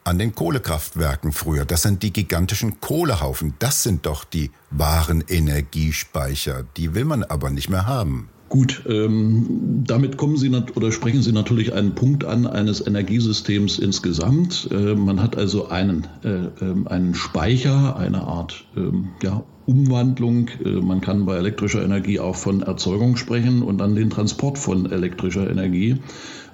an 0.08 0.18
den 0.18 0.34
Kohlekraftwerken 0.34 1.34
früher. 1.34 1.66
Das 1.66 1.82
sind 1.82 2.02
die 2.02 2.14
gigantischen 2.14 2.80
Kohlehaufen. 2.80 3.56
Das 3.60 3.84
sind 3.84 4.06
doch 4.06 4.24
die 4.24 4.52
wahren 4.72 5.22
Energiespeicher. 5.28 6.64
Die 6.78 6.96
will 6.96 7.04
man 7.04 7.24
aber 7.24 7.50
nicht 7.50 7.70
mehr 7.70 7.86
haben. 7.86 8.30
Gut, 8.48 8.84
ähm, 8.88 9.84
damit 9.86 10.16
kommen 10.16 10.38
Sie 10.38 10.50
oder 10.50 10.94
sprechen 10.94 11.22
Sie 11.22 11.34
natürlich 11.34 11.74
einen 11.74 11.96
Punkt 11.96 12.24
an 12.24 12.48
eines 12.48 12.86
Energiesystems 12.86 13.78
insgesamt. 13.80 14.70
Äh, 14.72 14.96
man 14.96 15.22
hat 15.22 15.36
also 15.36 15.68
einen, 15.68 16.08
äh, 16.24 16.30
äh, 16.30 16.86
einen 16.86 17.14
Speicher, 17.14 17.98
eine 17.98 18.22
Art 18.22 18.64
ähm, 18.78 19.10
ja, 19.22 19.44
Umwandlung. 19.66 20.48
Äh, 20.64 20.70
man 20.80 21.02
kann 21.02 21.26
bei 21.26 21.36
elektrischer 21.36 21.84
Energie 21.84 22.22
auch 22.22 22.38
von 22.38 22.62
Erzeugung 22.62 23.18
sprechen 23.18 23.62
und 23.62 23.80
dann 23.80 23.96
den 23.96 24.10
Transport 24.10 24.58
von 24.58 24.90
elektrischer 24.90 25.50
Energie. 25.50 25.98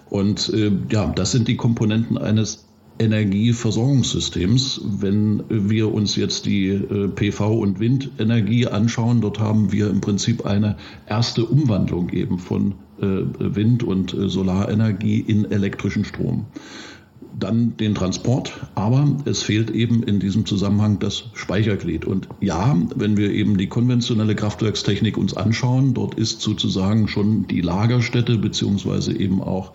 Und 0.09 0.49
äh, 0.49 0.71
ja, 0.89 1.11
das 1.15 1.31
sind 1.31 1.47
die 1.47 1.57
Komponenten 1.57 2.17
eines 2.17 2.62
Energieversorgungssystems. 2.99 4.81
Wenn 4.83 5.43
wir 5.49 5.93
uns 5.93 6.15
jetzt 6.15 6.45
die 6.45 6.67
äh, 6.69 7.07
PV- 7.07 7.59
und 7.59 7.79
Windenergie 7.79 8.67
anschauen, 8.67 9.21
dort 9.21 9.39
haben 9.39 9.71
wir 9.71 9.89
im 9.89 10.01
Prinzip 10.01 10.45
eine 10.45 10.77
erste 11.07 11.45
Umwandlung 11.45 12.09
eben 12.09 12.39
von 12.39 12.75
äh, 13.01 13.05
Wind- 13.05 13.83
und 13.83 14.13
äh, 14.13 14.29
Solarenergie 14.29 15.19
in 15.19 15.51
elektrischen 15.51 16.05
Strom. 16.05 16.45
Dann 17.37 17.75
den 17.77 17.95
Transport, 17.95 18.53
aber 18.75 19.07
es 19.25 19.41
fehlt 19.41 19.71
eben 19.71 20.03
in 20.03 20.19
diesem 20.19 20.45
Zusammenhang 20.45 20.99
das 20.99 21.23
Speicherglied. 21.33 22.05
Und 22.05 22.27
ja, 22.41 22.77
wenn 22.95 23.17
wir 23.17 23.31
eben 23.31 23.57
die 23.57 23.65
konventionelle 23.67 24.35
Kraftwerkstechnik 24.35 25.17
uns 25.17 25.35
anschauen, 25.35 25.95
dort 25.95 26.13
ist 26.13 26.41
sozusagen 26.41 27.07
schon 27.07 27.47
die 27.47 27.61
Lagerstätte 27.61 28.37
beziehungsweise 28.37 29.17
eben 29.17 29.41
auch 29.41 29.73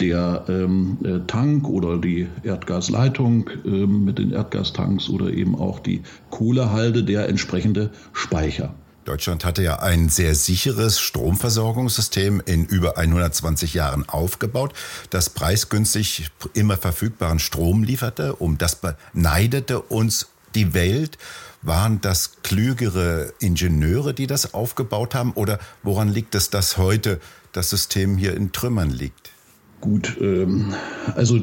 der 0.00 0.44
ähm, 0.48 0.98
äh, 1.04 1.20
Tank 1.26 1.68
oder 1.68 1.98
die 1.98 2.28
Erdgasleitung 2.42 3.50
ähm, 3.64 4.04
mit 4.04 4.18
den 4.18 4.32
Erdgastanks 4.32 5.08
oder 5.08 5.30
eben 5.32 5.54
auch 5.54 5.80
die 5.80 6.02
Kohlehalde 6.30 7.04
der 7.04 7.28
entsprechende 7.28 7.90
Speicher. 8.12 8.74
Deutschland 9.08 9.46
hatte 9.46 9.62
ja 9.62 9.78
ein 9.78 10.10
sehr 10.10 10.34
sicheres 10.34 11.00
Stromversorgungssystem 11.00 12.42
in 12.44 12.66
über 12.66 12.98
120 12.98 13.72
Jahren 13.72 14.06
aufgebaut, 14.06 14.74
das 15.08 15.30
preisgünstig 15.30 16.30
immer 16.52 16.76
verfügbaren 16.76 17.38
Strom 17.38 17.84
lieferte. 17.84 18.34
Um 18.34 18.58
das 18.58 18.76
beneidete 18.76 19.80
uns 19.80 20.28
die 20.54 20.74
Welt. 20.74 21.16
Waren 21.62 22.02
das 22.02 22.42
klügere 22.42 23.32
Ingenieure, 23.40 24.12
die 24.12 24.26
das 24.26 24.52
aufgebaut 24.52 25.14
haben? 25.14 25.32
Oder 25.32 25.58
woran 25.82 26.08
liegt 26.08 26.34
es, 26.34 26.50
dass 26.50 26.76
heute 26.76 27.18
das 27.52 27.70
System 27.70 28.18
hier 28.18 28.36
in 28.36 28.52
Trümmern 28.52 28.90
liegt? 28.90 29.30
Gut, 29.80 30.16
ähm, 30.20 30.72
also 31.14 31.38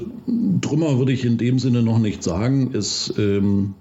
Trümmer 0.62 0.98
würde 0.98 1.14
ich 1.14 1.24
in 1.24 1.38
dem 1.38 1.60
Sinne 1.60 1.84
noch 1.84 2.00
nicht 2.00 2.22
sagen. 2.22 2.72
Es, 2.74 3.14
ähm, 3.18 3.76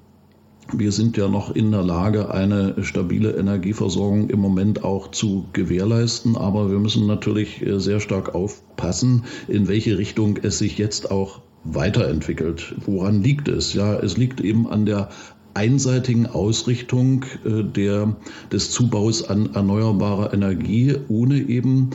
wir 0.72 0.92
sind 0.92 1.16
ja 1.16 1.28
noch 1.28 1.54
in 1.54 1.72
der 1.72 1.82
Lage, 1.82 2.30
eine 2.32 2.82
stabile 2.82 3.32
Energieversorgung 3.32 4.30
im 4.30 4.40
Moment 4.40 4.84
auch 4.84 5.10
zu 5.10 5.46
gewährleisten. 5.52 6.36
Aber 6.36 6.70
wir 6.70 6.78
müssen 6.78 7.06
natürlich 7.06 7.64
äh, 7.66 7.80
sehr 7.80 8.00
stark 8.00 8.34
aufpassen, 8.34 9.24
in 9.48 9.66
welche 9.66 9.98
Richtung 9.98 10.38
es 10.42 10.58
sich 10.58 10.78
jetzt 10.78 11.10
auch 11.10 11.40
weiterentwickelt. 11.64 12.76
Woran 12.86 13.22
liegt 13.22 13.48
es? 13.48 13.74
Ja, 13.74 13.94
es 13.94 14.16
liegt 14.16 14.40
eben 14.40 14.68
an 14.68 14.86
der 14.86 15.08
einseitigen 15.54 16.26
Ausrichtung 16.26 17.24
äh, 17.44 17.62
der, 17.62 18.16
des 18.52 18.70
Zubaus 18.70 19.28
an 19.28 19.54
erneuerbarer 19.54 20.34
Energie, 20.34 20.96
ohne 21.08 21.38
eben 21.38 21.90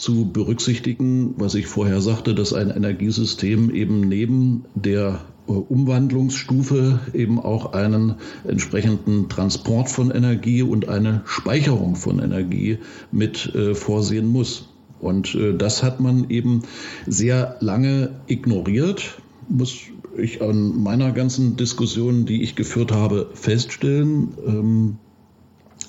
zu 0.00 0.30
berücksichtigen, 0.32 1.34
was 1.36 1.54
ich 1.54 1.66
vorher 1.66 2.00
sagte, 2.00 2.34
dass 2.34 2.52
ein 2.52 2.70
Energiesystem 2.70 3.72
eben 3.74 4.00
neben 4.00 4.64
der 4.74 5.20
äh, 5.46 5.52
Umwandlungsstufe 5.52 7.00
eben 7.12 7.38
auch 7.38 7.74
einen 7.74 8.14
entsprechenden 8.44 9.28
Transport 9.28 9.90
von 9.90 10.10
Energie 10.10 10.62
und 10.62 10.88
eine 10.88 11.22
Speicherung 11.26 11.96
von 11.96 12.18
Energie 12.18 12.78
mit 13.12 13.54
äh, 13.54 13.74
vorsehen 13.74 14.26
muss. 14.26 14.68
Und 15.00 15.34
äh, 15.34 15.54
das 15.56 15.82
hat 15.82 16.00
man 16.00 16.30
eben 16.30 16.62
sehr 17.06 17.56
lange 17.60 18.10
ignoriert, 18.26 19.20
muss 19.48 19.76
ich 20.16 20.42
an 20.42 20.82
meiner 20.82 21.12
ganzen 21.12 21.56
Diskussion, 21.56 22.24
die 22.24 22.42
ich 22.42 22.56
geführt 22.56 22.92
habe, 22.92 23.30
feststellen. 23.34 24.28
Ähm, 24.46 24.96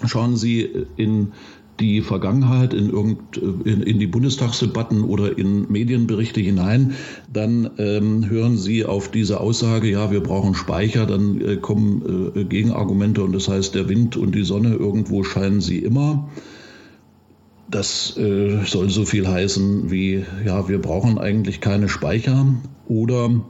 schauen 0.06 0.36
Sie 0.36 0.86
in 0.98 1.34
die 1.82 2.02
Vergangenheit 2.02 2.74
in, 2.74 2.90
irgend, 2.90 3.38
in, 3.38 3.82
in 3.82 4.00
die 4.00 4.08
Bundestagsdebatten 4.08 5.04
oder 5.04 5.38
in 5.38 5.70
Medienberichte 5.70 6.40
hinein, 6.40 6.94
dann 7.32 7.72
ähm, 7.78 8.30
hören 8.30 8.58
Sie 8.58 8.86
auf 8.86 9.10
diese 9.10 9.42
Aussage, 9.42 9.90
ja, 9.90 10.12
wir 10.12 10.22
brauchen 10.22 10.54
Speicher, 10.54 11.06
dann 11.06 11.42
äh, 11.42 11.58
kommen 11.58 12.32
äh, 12.36 12.44
Gegenargumente 12.46 13.24
und 13.24 13.34
das 13.34 13.50
heißt, 13.50 13.76
der 13.76 13.90
Wind 13.90 14.16
und 14.16 14.36
die 14.36 14.44
Sonne, 14.44 14.76
irgendwo 14.76 15.24
scheinen 15.24 15.60
sie 15.60 15.80
immer. 15.80 16.30
Das 17.70 18.18
äh, 18.18 18.60
soll 18.66 18.90
so 18.90 19.06
viel 19.06 19.28
heißen 19.28 19.92
wie, 19.92 20.24
ja, 20.46 20.70
wir 20.70 20.80
brauchen 20.80 21.18
eigentlich 21.18 21.62
keine 21.62 21.90
Speicher 21.90 22.46
oder 22.88 23.42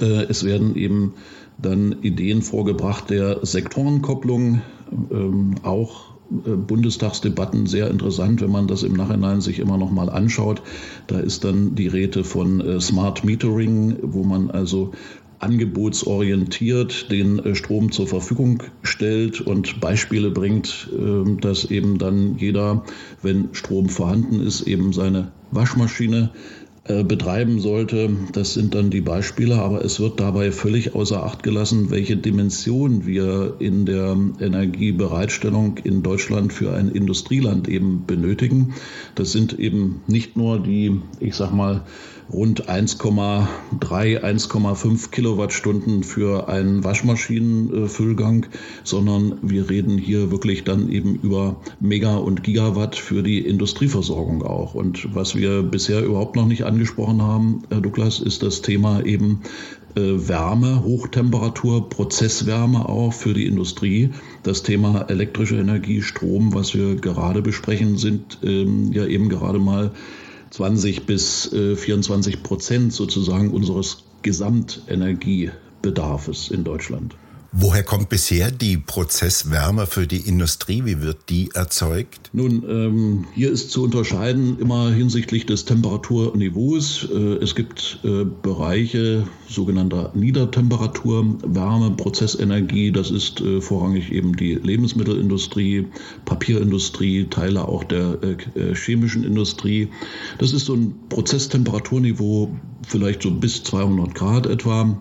äh, 0.00 0.24
es 0.24 0.44
werden 0.44 0.74
eben 0.74 1.14
dann 1.58 1.96
Ideen 2.02 2.42
vorgebracht 2.42 3.10
der 3.10 3.44
Sektorenkopplung, 3.44 4.62
ähm, 5.10 5.54
auch 5.62 6.10
äh, 6.10 6.13
Bundestagsdebatten 6.42 7.66
sehr 7.66 7.90
interessant, 7.90 8.40
wenn 8.40 8.50
man 8.50 8.66
das 8.66 8.82
im 8.82 8.94
Nachhinein 8.94 9.40
sich 9.40 9.58
immer 9.58 9.78
noch 9.78 9.90
mal 9.90 10.10
anschaut. 10.10 10.62
Da 11.06 11.18
ist 11.18 11.44
dann 11.44 11.74
die 11.74 11.88
Rede 11.88 12.24
von 12.24 12.60
äh, 12.60 12.80
Smart 12.80 13.24
Metering, 13.24 13.96
wo 14.02 14.24
man 14.24 14.50
also 14.50 14.92
angebotsorientiert 15.38 17.10
den 17.10 17.38
äh, 17.38 17.54
Strom 17.54 17.92
zur 17.92 18.06
Verfügung 18.06 18.62
stellt 18.82 19.40
und 19.40 19.80
Beispiele 19.80 20.30
bringt, 20.30 20.88
ähm, 20.96 21.40
dass 21.40 21.66
eben 21.66 21.98
dann 21.98 22.36
jeder, 22.38 22.84
wenn 23.22 23.50
Strom 23.52 23.88
vorhanden 23.88 24.40
ist, 24.40 24.62
eben 24.62 24.92
seine 24.92 25.32
Waschmaschine 25.50 26.30
äh, 26.34 26.63
betreiben 26.86 27.60
sollte. 27.60 28.10
Das 28.32 28.52
sind 28.52 28.74
dann 28.74 28.90
die 28.90 29.00
Beispiele, 29.00 29.56
aber 29.56 29.82
es 29.82 30.00
wird 30.00 30.20
dabei 30.20 30.52
völlig 30.52 30.94
außer 30.94 31.22
Acht 31.22 31.42
gelassen, 31.42 31.90
welche 31.90 32.18
Dimension 32.18 33.06
wir 33.06 33.56
in 33.58 33.86
der 33.86 34.16
Energiebereitstellung 34.38 35.78
in 35.82 36.02
Deutschland 36.02 36.52
für 36.52 36.74
ein 36.74 36.90
Industrieland 36.90 37.68
eben 37.68 38.04
benötigen. 38.06 38.74
Das 39.14 39.32
sind 39.32 39.58
eben 39.58 40.02
nicht 40.08 40.36
nur 40.36 40.58
die, 40.58 41.00
ich 41.20 41.34
sag 41.34 41.52
mal, 41.54 41.84
rund 42.32 42.68
1,3, 42.68 43.46
1,5 43.80 45.10
Kilowattstunden 45.10 46.02
für 46.02 46.48
einen 46.48 46.84
Waschmaschinenfüllgang, 46.84 48.46
sondern 48.82 49.38
wir 49.42 49.68
reden 49.68 49.98
hier 49.98 50.30
wirklich 50.30 50.64
dann 50.64 50.90
eben 50.90 51.16
über 51.16 51.56
Mega- 51.80 52.16
und 52.16 52.42
Gigawatt 52.42 52.96
für 52.96 53.22
die 53.22 53.38
Industrieversorgung 53.38 54.42
auch. 54.42 54.74
Und 54.74 55.14
was 55.14 55.34
wir 55.34 55.62
bisher 55.62 56.04
überhaupt 56.04 56.36
noch 56.36 56.46
nicht 56.46 56.64
angesprochen 56.64 57.22
haben, 57.22 57.62
Herr 57.70 57.80
Douglas, 57.80 58.20
ist 58.20 58.42
das 58.42 58.62
Thema 58.62 59.04
eben 59.04 59.42
äh, 59.96 60.28
Wärme, 60.28 60.82
Hochtemperatur, 60.82 61.88
Prozesswärme 61.88 62.88
auch 62.88 63.12
für 63.12 63.34
die 63.34 63.46
Industrie. 63.46 64.10
Das 64.42 64.62
Thema 64.62 65.02
elektrische 65.08 65.56
Energie, 65.56 66.02
Strom, 66.02 66.54
was 66.54 66.74
wir 66.74 66.96
gerade 66.96 67.42
besprechen, 67.42 67.96
sind 67.96 68.38
ähm, 68.42 68.92
ja 68.92 69.06
eben 69.06 69.28
gerade 69.28 69.58
mal 69.58 69.92
20 70.54 71.06
bis 71.06 71.50
24 71.52 72.34
äh, 72.34 72.36
Prozent 72.38 72.92
sozusagen 72.92 73.50
unseres 73.50 74.04
Gesamtenergiebedarfes 74.22 76.52
in 76.52 76.62
Deutschland. 76.62 77.16
Woher 77.56 77.84
kommt 77.84 78.08
bisher 78.08 78.50
die 78.50 78.78
Prozesswärme 78.78 79.86
für 79.86 80.08
die 80.08 80.26
Industrie? 80.28 80.84
Wie 80.86 81.00
wird 81.00 81.28
die 81.28 81.50
erzeugt? 81.54 82.30
Nun, 82.32 82.64
ähm, 82.68 83.26
hier 83.32 83.52
ist 83.52 83.70
zu 83.70 83.84
unterscheiden 83.84 84.58
immer 84.58 84.90
hinsichtlich 84.90 85.46
des 85.46 85.64
Temperaturniveaus. 85.64 87.06
Äh, 87.14 87.36
es 87.36 87.54
gibt 87.54 88.00
äh, 88.02 88.24
Bereiche 88.24 89.28
sogenannter 89.48 90.10
Niedertemperaturwärme, 90.14 91.92
Prozessenergie. 91.92 92.90
Das 92.90 93.12
ist 93.12 93.40
äh, 93.40 93.60
vorrangig 93.60 94.10
eben 94.10 94.34
die 94.34 94.54
Lebensmittelindustrie, 94.54 95.86
Papierindustrie, 96.24 97.26
Teile 97.30 97.68
auch 97.68 97.84
der 97.84 98.18
äh, 98.20 98.32
äh, 98.58 98.74
chemischen 98.74 99.22
Industrie. 99.22 99.90
Das 100.38 100.52
ist 100.52 100.66
so 100.66 100.74
ein 100.74 100.96
Prozesstemperaturniveau, 101.08 102.50
vielleicht 102.84 103.22
so 103.22 103.30
bis 103.30 103.62
200 103.62 104.12
Grad 104.12 104.46
etwa. 104.46 104.98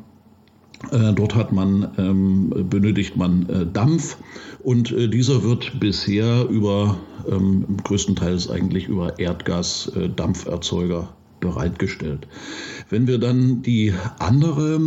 Äh, 0.91 1.13
dort 1.13 1.35
hat 1.35 1.51
man, 1.51 1.89
ähm, 1.97 2.67
benötigt 2.69 3.15
man 3.15 3.49
äh, 3.49 3.65
Dampf. 3.65 4.17
Und 4.63 4.91
äh, 4.91 5.07
dieser 5.07 5.43
wird 5.43 5.79
bisher 5.79 6.47
über, 6.49 6.97
ähm, 7.29 7.65
größtenteils 7.83 8.49
eigentlich 8.49 8.87
über 8.87 9.19
Erdgas-Dampferzeuger 9.19 11.09
bereitgestellt. 11.43 12.25
Wenn 12.89 13.05
wir 13.05 13.19
dann 13.19 13.61
die 13.61 13.93
andere, 14.17 14.79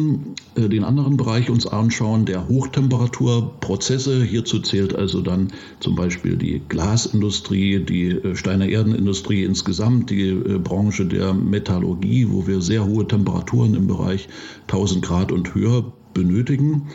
äh, 0.56 0.68
den 0.68 0.84
anderen 0.84 1.16
Bereich 1.16 1.50
uns 1.50 1.66
anschauen, 1.66 2.24
der 2.24 2.48
Hochtemperaturprozesse, 2.48 4.24
hierzu 4.24 4.60
zählt 4.60 4.96
also 4.96 5.20
dann 5.20 5.52
zum 5.80 5.94
Beispiel 5.94 6.36
die 6.36 6.62
Glasindustrie, 6.66 7.80
die 7.80 8.08
äh, 8.08 8.34
Steine 8.34 8.70
Erdenindustrie 8.70 9.44
insgesamt, 9.44 10.10
die 10.10 10.28
äh, 10.30 10.58
Branche 10.58 11.04
der 11.04 11.34
Metallurgie, 11.34 12.28
wo 12.30 12.46
wir 12.46 12.62
sehr 12.62 12.86
hohe 12.86 13.06
Temperaturen 13.06 13.74
im 13.74 13.86
Bereich 13.86 14.28
1000 14.62 15.04
Grad 15.04 15.32
und 15.32 15.54
höher 15.54 15.92
benötigen. 16.14 16.88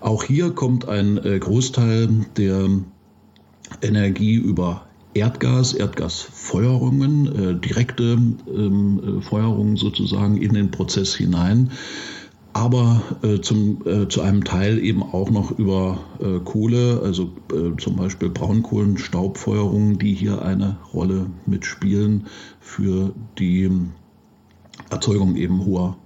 Auch 0.00 0.22
hier 0.22 0.50
kommt 0.52 0.86
ein 0.88 1.18
Großteil 1.40 2.08
der 2.36 2.68
Energie 3.82 4.36
über 4.36 4.87
Erdgas, 5.18 5.74
Erdgasfeuerungen, 5.74 7.26
äh, 7.26 7.54
direkte 7.60 8.18
ähm, 8.46 9.18
äh, 9.18 9.20
Feuerungen 9.20 9.76
sozusagen 9.76 10.36
in 10.36 10.54
den 10.54 10.70
Prozess 10.70 11.14
hinein, 11.16 11.72
aber 12.52 13.02
äh, 13.22 13.40
zum, 13.40 13.86
äh, 13.86 14.08
zu 14.08 14.22
einem 14.22 14.44
Teil 14.44 14.78
eben 14.78 15.02
auch 15.02 15.30
noch 15.30 15.58
über 15.58 15.98
äh, 16.20 16.38
Kohle, 16.44 17.00
also 17.04 17.32
äh, 17.52 17.76
zum 17.80 17.96
Beispiel 17.96 18.30
Braunkohlenstaubfeuerungen, 18.30 19.98
die 19.98 20.14
hier 20.14 20.42
eine 20.42 20.76
Rolle 20.94 21.26
mitspielen 21.46 22.26
für 22.60 23.12
die 23.38 23.70
Erzeugung 24.90 25.34
eben 25.36 25.64
hoher 25.64 25.96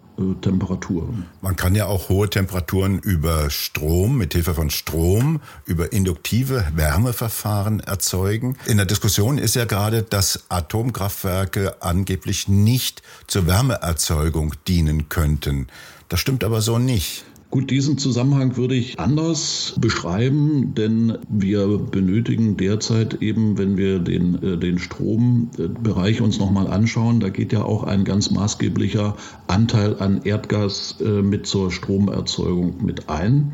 Temperatur. 0.40 1.08
Man 1.40 1.56
kann 1.56 1.74
ja 1.74 1.86
auch 1.86 2.08
hohe 2.08 2.28
Temperaturen 2.28 2.98
über 2.98 3.50
Strom, 3.50 4.18
mit 4.18 4.34
Hilfe 4.34 4.54
von 4.54 4.70
Strom, 4.70 5.40
über 5.64 5.92
induktive 5.92 6.66
Wärmeverfahren 6.74 7.80
erzeugen. 7.80 8.56
In 8.66 8.76
der 8.76 8.86
Diskussion 8.86 9.38
ist 9.38 9.54
ja 9.54 9.64
gerade, 9.64 10.02
dass 10.02 10.44
Atomkraftwerke 10.48 11.82
angeblich 11.82 12.48
nicht 12.48 13.02
zur 13.26 13.46
Wärmeerzeugung 13.46 14.54
dienen 14.68 15.08
könnten. 15.08 15.68
Das 16.08 16.20
stimmt 16.20 16.44
aber 16.44 16.60
so 16.60 16.78
nicht. 16.78 17.24
Gut, 17.52 17.70
diesen 17.70 17.98
Zusammenhang 17.98 18.56
würde 18.56 18.74
ich 18.74 18.98
anders 18.98 19.74
beschreiben, 19.78 20.72
denn 20.74 21.18
wir 21.28 21.76
benötigen 21.76 22.56
derzeit 22.56 23.20
eben, 23.20 23.58
wenn 23.58 23.76
wir 23.76 23.98
den, 23.98 24.42
äh, 24.42 24.56
den 24.56 24.78
Strombereich 24.78 26.22
uns 26.22 26.38
nochmal 26.38 26.66
anschauen, 26.66 27.20
da 27.20 27.28
geht 27.28 27.52
ja 27.52 27.62
auch 27.62 27.84
ein 27.84 28.04
ganz 28.04 28.30
maßgeblicher 28.30 29.18
Anteil 29.48 29.96
an 29.98 30.22
Erdgas 30.24 30.96
äh, 31.02 31.20
mit 31.20 31.46
zur 31.46 31.70
Stromerzeugung 31.70 32.82
mit 32.82 33.10
ein. 33.10 33.52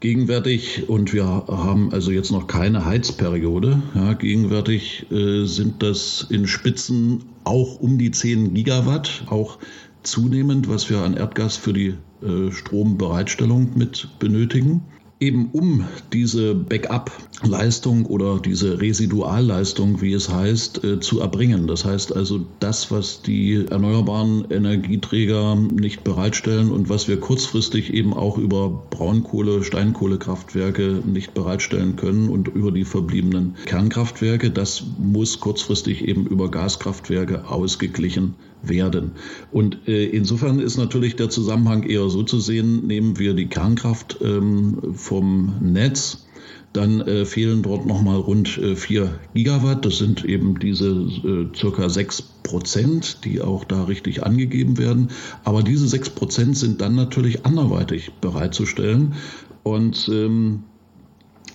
Gegenwärtig, 0.00 0.88
und 0.88 1.12
wir 1.12 1.24
haben 1.24 1.92
also 1.92 2.10
jetzt 2.10 2.32
noch 2.32 2.48
keine 2.48 2.86
Heizperiode, 2.86 3.82
ja, 3.94 4.14
gegenwärtig 4.14 5.06
äh, 5.12 5.44
sind 5.44 5.84
das 5.84 6.26
in 6.28 6.48
Spitzen 6.48 7.20
auch 7.44 7.80
um 7.80 7.98
die 7.98 8.10
10 8.10 8.52
Gigawatt, 8.54 9.24
auch 9.30 9.58
zunehmend, 10.02 10.68
was 10.68 10.90
wir 10.90 10.98
an 10.98 11.14
Erdgas 11.14 11.56
für 11.56 11.72
die 11.72 11.94
äh, 12.22 12.50
Strombereitstellung 12.50 13.70
mit 13.76 14.08
benötigen. 14.18 14.82
Eben 15.20 15.50
um 15.50 15.84
diese 16.12 16.54
Backup-Leistung 16.54 18.06
oder 18.06 18.38
diese 18.38 18.80
Residualleistung, 18.80 20.00
wie 20.00 20.12
es 20.12 20.28
heißt, 20.28 20.84
äh, 20.84 21.00
zu 21.00 21.20
erbringen. 21.20 21.66
Das 21.66 21.84
heißt 21.84 22.14
also, 22.14 22.46
das, 22.60 22.92
was 22.92 23.22
die 23.22 23.66
erneuerbaren 23.68 24.48
Energieträger 24.48 25.56
nicht 25.56 26.04
bereitstellen 26.04 26.70
und 26.70 26.88
was 26.88 27.08
wir 27.08 27.18
kurzfristig 27.18 27.92
eben 27.92 28.14
auch 28.14 28.38
über 28.38 28.70
Braunkohle, 28.90 29.64
Steinkohlekraftwerke 29.64 31.02
nicht 31.04 31.34
bereitstellen 31.34 31.96
können 31.96 32.28
und 32.28 32.46
über 32.46 32.70
die 32.70 32.84
verbliebenen 32.84 33.56
Kernkraftwerke, 33.66 34.52
das 34.52 34.84
muss 34.98 35.40
kurzfristig 35.40 36.06
eben 36.06 36.26
über 36.26 36.48
Gaskraftwerke 36.48 37.48
ausgeglichen 37.48 38.36
werden. 38.62 39.12
Und 39.52 39.86
äh, 39.86 40.06
insofern 40.06 40.58
ist 40.58 40.76
natürlich 40.76 41.16
der 41.16 41.30
Zusammenhang 41.30 41.82
eher 41.84 42.08
so 42.08 42.22
zu 42.22 42.40
sehen, 42.40 42.86
nehmen 42.86 43.18
wir 43.18 43.34
die 43.34 43.46
Kernkraft 43.46 44.18
ähm, 44.22 44.94
vom 44.94 45.54
Netz, 45.60 46.28
dann 46.72 47.00
äh, 47.00 47.24
fehlen 47.24 47.62
dort 47.62 47.86
nochmal 47.86 48.18
rund 48.18 48.58
äh, 48.58 48.76
4 48.76 49.18
Gigawatt. 49.34 49.84
Das 49.84 49.98
sind 49.98 50.24
eben 50.24 50.58
diese 50.58 50.88
äh, 50.90 51.56
circa 51.56 51.88
6 51.88 52.22
Prozent, 52.42 53.24
die 53.24 53.40
auch 53.40 53.64
da 53.64 53.84
richtig 53.84 54.22
angegeben 54.24 54.76
werden. 54.78 55.08
Aber 55.44 55.62
diese 55.62 55.88
6 55.88 56.10
Prozent 56.10 56.56
sind 56.58 56.80
dann 56.80 56.94
natürlich 56.94 57.46
anderweitig 57.46 58.12
bereitzustellen. 58.20 59.14
Und 59.62 60.10
ähm, 60.12 60.64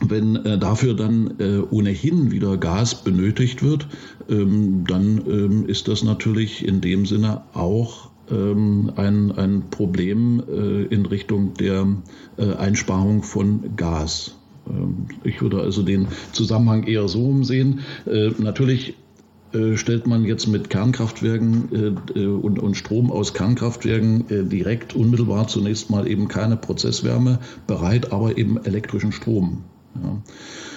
wenn 0.09 0.35
äh, 0.37 0.57
dafür 0.57 0.93
dann 0.93 1.35
äh, 1.39 1.59
ohnehin 1.69 2.31
wieder 2.31 2.57
Gas 2.57 3.03
benötigt 3.03 3.63
wird, 3.63 3.87
ähm, 4.29 4.85
dann 4.87 5.21
ähm, 5.27 5.65
ist 5.67 5.87
das 5.87 6.03
natürlich 6.03 6.65
in 6.67 6.81
dem 6.81 7.05
Sinne 7.05 7.43
auch 7.53 8.09
ähm, 8.31 8.91
ein, 8.95 9.31
ein 9.31 9.69
Problem 9.69 10.43
äh, 10.47 10.83
in 10.83 11.05
Richtung 11.05 11.53
der 11.55 11.87
äh, 12.37 12.53
Einsparung 12.53 13.23
von 13.23 13.75
Gas. 13.75 14.35
Ähm, 14.67 15.07
ich 15.23 15.41
würde 15.41 15.61
also 15.61 15.83
den 15.83 16.07
Zusammenhang 16.31 16.83
eher 16.83 17.07
so 17.07 17.25
umsehen. 17.25 17.81
Äh, 18.05 18.31
natürlich 18.37 18.95
äh, 19.53 19.77
stellt 19.77 20.07
man 20.07 20.25
jetzt 20.25 20.47
mit 20.47 20.69
Kernkraftwerken 20.69 21.95
äh, 22.15 22.25
und, 22.25 22.59
und, 22.59 22.75
Strom 22.75 23.11
aus 23.11 23.33
Kernkraftwerken 23.33 24.29
äh, 24.29 24.43
direkt 24.43 24.95
unmittelbar 24.95 25.47
zunächst 25.47 25.89
mal 25.89 26.07
eben 26.07 26.27
keine 26.27 26.57
Prozesswärme 26.57 27.39
bereit, 27.67 28.11
aber 28.11 28.37
eben 28.37 28.57
elektrischen 28.63 29.11
Strom. 29.11 29.63
Ja. 29.95 30.17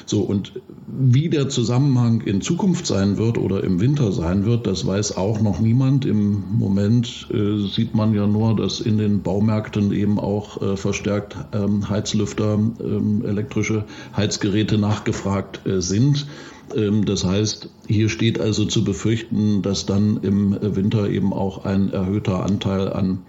So, 0.05 0.21
und 0.21 0.53
wie 0.87 1.29
der 1.29 1.49
Zusammenhang 1.49 2.21
in 2.21 2.41
Zukunft 2.41 2.87
sein 2.87 3.17
wird 3.17 3.39
oder 3.39 3.65
im 3.65 3.81
Winter 3.81 4.13
sein 4.13 4.45
wird, 4.45 4.67
das 4.67 4.87
weiß 4.87 5.17
auch 5.17 5.41
noch 5.41 5.59
niemand. 5.59 6.05
Im 6.05 6.45
Moment 6.59 7.27
äh, 7.33 7.67
sieht 7.67 7.95
man 7.95 8.15
ja 8.15 8.27
nur, 8.27 8.55
dass 8.55 8.81
in 8.81 8.99
den 8.99 9.23
Baumärkten 9.23 9.93
eben 9.93 10.21
auch 10.21 10.63
äh, 10.63 10.77
verstärkt 10.77 11.37
ähm, 11.53 11.89
Heizlüfter, 11.89 12.55
ähm, 12.55 13.25
elektrische 13.25 13.85
Heizgeräte 14.17 14.79
nachgefragt 14.79 15.67
äh, 15.67 15.81
sind. 15.81 16.27
Ähm, 16.75 17.05
das 17.05 17.25
heißt, 17.25 17.71
hier 17.89 18.09
steht 18.09 18.41
also 18.41 18.65
zu 18.65 18.85
befürchten, 18.85 19.63
dass 19.63 19.87
dann 19.87 20.19
im 20.23 20.57
Winter 20.61 21.09
eben 21.09 21.33
auch 21.33 21.65
ein 21.65 21.91
erhöhter 21.91 22.45
Anteil 22.45 22.93
an 22.93 23.23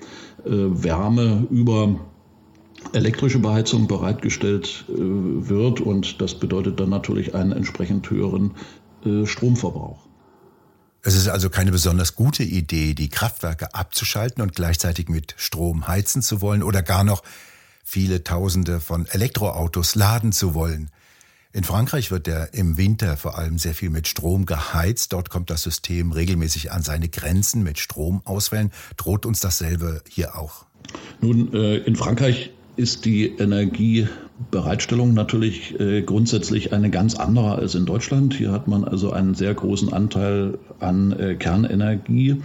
äh, 0.45 0.51
Wärme 0.51 1.47
über 1.49 1.95
elektrische 2.93 3.39
Beheizung 3.39 3.87
bereitgestellt 3.87 4.85
äh, 4.89 4.93
wird 4.95 5.81
und 5.81 6.21
das 6.21 6.35
bedeutet 6.35 6.79
dann 6.79 6.89
natürlich 6.89 7.35
einen 7.35 7.51
entsprechend 7.51 8.09
höheren 8.09 8.55
äh, 9.05 9.25
Stromverbrauch. 9.25 10.07
Es 11.03 11.15
ist 11.15 11.29
also 11.29 11.49
keine 11.49 11.71
besonders 11.71 12.15
gute 12.15 12.43
Idee, 12.43 12.93
die 12.93 13.09
Kraftwerke 13.09 13.73
abzuschalten 13.73 14.41
und 14.41 14.55
gleichzeitig 14.55 15.07
mit 15.07 15.35
Strom 15.37 15.87
heizen 15.87 16.21
zu 16.21 16.41
wollen 16.41 16.63
oder 16.63 16.81
gar 16.81 17.03
noch 17.03 17.23
viele 17.83 18.23
Tausende 18.23 18.81
von 18.81 19.05
Elektroautos 19.05 19.95
laden 19.95 20.33
zu 20.33 20.53
wollen. 20.53 20.89
In 21.53 21.63
Frankreich 21.63 22.11
wird 22.11 22.27
der 22.27 22.53
im 22.53 22.77
Winter 22.77 23.15
vor 23.15 23.37
allem 23.37 23.57
sehr 23.57 23.73
viel 23.73 23.89
mit 23.89 24.07
Strom 24.07 24.45
geheizt. 24.45 25.13
Dort 25.13 25.29
kommt 25.29 25.49
das 25.49 25.63
System 25.63 26.11
regelmäßig 26.11 26.71
an 26.71 26.83
seine 26.83 27.07
Grenzen 27.07 27.63
mit 27.63 27.79
Stromausfällen. 27.79 28.71
Droht 28.97 29.25
uns 29.25 29.39
dasselbe 29.39 30.03
hier 30.09 30.37
auch? 30.37 30.65
Nun, 31.21 31.53
äh, 31.53 31.77
in 31.77 31.95
Frankreich 31.95 32.51
ist 32.77 33.05
die 33.05 33.27
Energiebereitstellung 33.27 35.13
natürlich 35.13 35.79
äh, 35.79 36.01
grundsätzlich 36.03 36.71
eine 36.73 36.89
ganz 36.89 37.15
andere 37.15 37.55
als 37.55 37.75
in 37.75 37.85
Deutschland. 37.85 38.33
Hier 38.33 38.51
hat 38.51 38.67
man 38.67 38.83
also 38.83 39.11
einen 39.11 39.35
sehr 39.35 39.53
großen 39.53 39.91
Anteil 39.91 40.57
an 40.79 41.11
äh, 41.11 41.35
Kernenergie. 41.35 42.41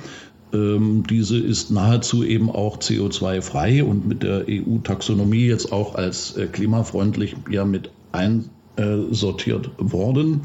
Ähm, 0.53 1.05
diese 1.09 1.39
ist 1.39 1.71
nahezu 1.71 2.25
eben 2.25 2.51
auch 2.51 2.79
CO2-frei 2.79 3.85
und 3.85 4.09
mit 4.09 4.23
der 4.23 4.47
EU-Taxonomie 4.49 5.47
jetzt 5.47 5.73
auch 5.73 5.95
als 5.95 6.37
äh, 6.37 6.47
klimafreundlich 6.47 7.37
ja 7.51 7.65
mit 7.65 7.91
einsortiert 8.13 9.71
worden 9.79 10.43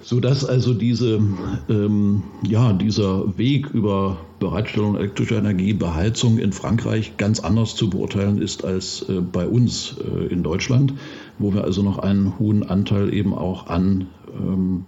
sodass 0.00 0.44
also 0.44 0.74
diese, 0.74 1.20
ähm, 1.68 2.22
ja, 2.42 2.72
dieser 2.72 3.36
Weg 3.36 3.70
über 3.70 4.18
Bereitstellung 4.38 4.96
elektrischer 4.96 5.38
Energie, 5.38 5.72
Beheizung 5.72 6.38
in 6.38 6.52
Frankreich 6.52 7.16
ganz 7.16 7.40
anders 7.40 7.74
zu 7.74 7.90
beurteilen 7.90 8.40
ist 8.40 8.64
als 8.64 9.08
äh, 9.08 9.20
bei 9.20 9.46
uns 9.46 9.96
äh, 9.98 10.26
in 10.26 10.42
Deutschland, 10.42 10.94
wo 11.38 11.52
wir 11.52 11.64
also 11.64 11.82
noch 11.82 11.98
einen 11.98 12.38
hohen 12.38 12.62
Anteil 12.62 13.12
eben 13.12 13.34
auch 13.34 13.66
an 13.66 14.06
ähm, 14.32 14.84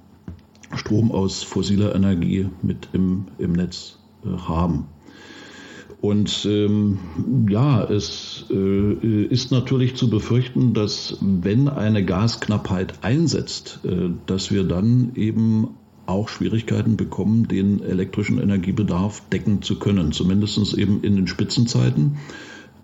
Strom 0.75 1.11
aus 1.11 1.43
fossiler 1.43 1.95
Energie 1.95 2.49
mit 2.63 2.89
im, 2.93 3.27
im 3.39 3.53
Netz 3.53 3.99
äh, 4.25 4.29
haben. 4.29 4.87
Und 6.01 6.47
ähm, 6.49 6.99
ja, 7.51 7.85
es 7.85 8.47
äh, 8.51 9.25
ist 9.27 9.51
natürlich 9.53 9.97
zu 9.97 10.09
befürchten, 10.09 10.73
dass 10.73 11.19
wenn 11.21 11.69
eine 11.69 12.05
Gasknappheit 12.05 13.05
einsetzt, 13.05 13.81
äh, 13.85 14.09
dass 14.25 14.51
wir 14.51 14.65
dann 14.65 15.13
eben 15.15 15.69
auch 16.07 16.29
Schwierigkeiten 16.29 16.97
bekommen, 16.97 17.49
den 17.49 17.83
elektrischen 17.83 18.41
Energiebedarf 18.41 19.23
decken 19.31 19.63
zu 19.63 19.79
können, 19.79 20.13
zumindest 20.13 20.77
eben 20.77 21.03
in 21.03 21.17
den 21.17 21.27
Spitzenzeiten. 21.27 22.19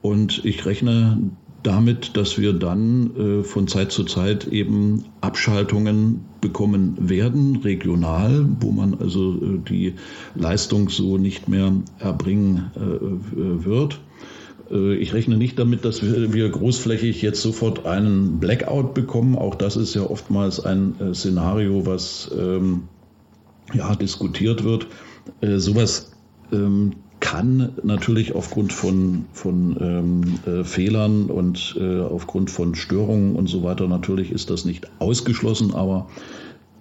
Und 0.03 0.45
ich 0.45 0.65
rechne 0.67 1.31
damit, 1.63 2.17
dass 2.17 2.39
wir 2.39 2.53
dann 2.53 3.17
äh, 3.17 3.43
von 3.43 3.67
Zeit 3.67 3.91
zu 3.91 4.05
Zeit 4.05 4.47
eben 4.47 5.05
Abschaltungen 5.21 6.21
bekommen 6.41 6.97
werden, 7.01 7.57
regional, 7.57 8.47
wo 8.61 8.71
man 8.71 8.95
also 8.95 9.35
äh, 9.35 9.59
die 9.69 9.95
Leistung 10.37 10.91
so 10.91 11.19
nicht 11.19 11.49
mehr 11.49 11.73
erbringen 11.99 12.71
äh, 12.77 13.65
wird. 13.65 13.99
Äh, 14.71 14.95
ich 14.95 15.13
rechne 15.13 15.37
nicht 15.37 15.59
damit, 15.59 15.85
dass 15.85 16.03
wir, 16.03 16.49
großflächig 16.49 17.23
jetzt 17.23 17.43
sofort 17.43 17.87
einen 17.87 18.39
Blackout 18.39 18.95
bekommen. 18.95 19.37
Auch 19.37 19.55
das 19.55 19.77
ist 19.77 19.95
ja 19.95 20.03
oftmals 20.03 20.61
ein 20.61 20.95
äh, 21.01 21.15
Szenario, 21.15 21.87
was 21.87 22.31
ähm, 22.39 22.85
ja, 23.75 23.95
diskutiert 23.95 24.65
wird. 24.65 24.87
Äh, 25.41 25.59
sowas 25.59 26.13
ähm, 26.53 26.93
kann 27.21 27.73
natürlich 27.83 28.35
aufgrund 28.35 28.73
von, 28.73 29.27
von 29.33 29.77
ähm, 29.81 30.39
äh, 30.47 30.65
Fehlern 30.65 31.27
und 31.27 31.77
äh, 31.81 32.01
aufgrund 32.01 32.51
von 32.51 32.75
Störungen 32.75 33.37
und 33.37 33.49
so 33.49 33.63
weiter, 33.63 33.89
natürlich 33.89 34.31
ist 34.31 34.51
das 34.51 34.65
nicht 34.65 34.91
ausgeschlossen, 35.01 35.75
aber 35.75 36.09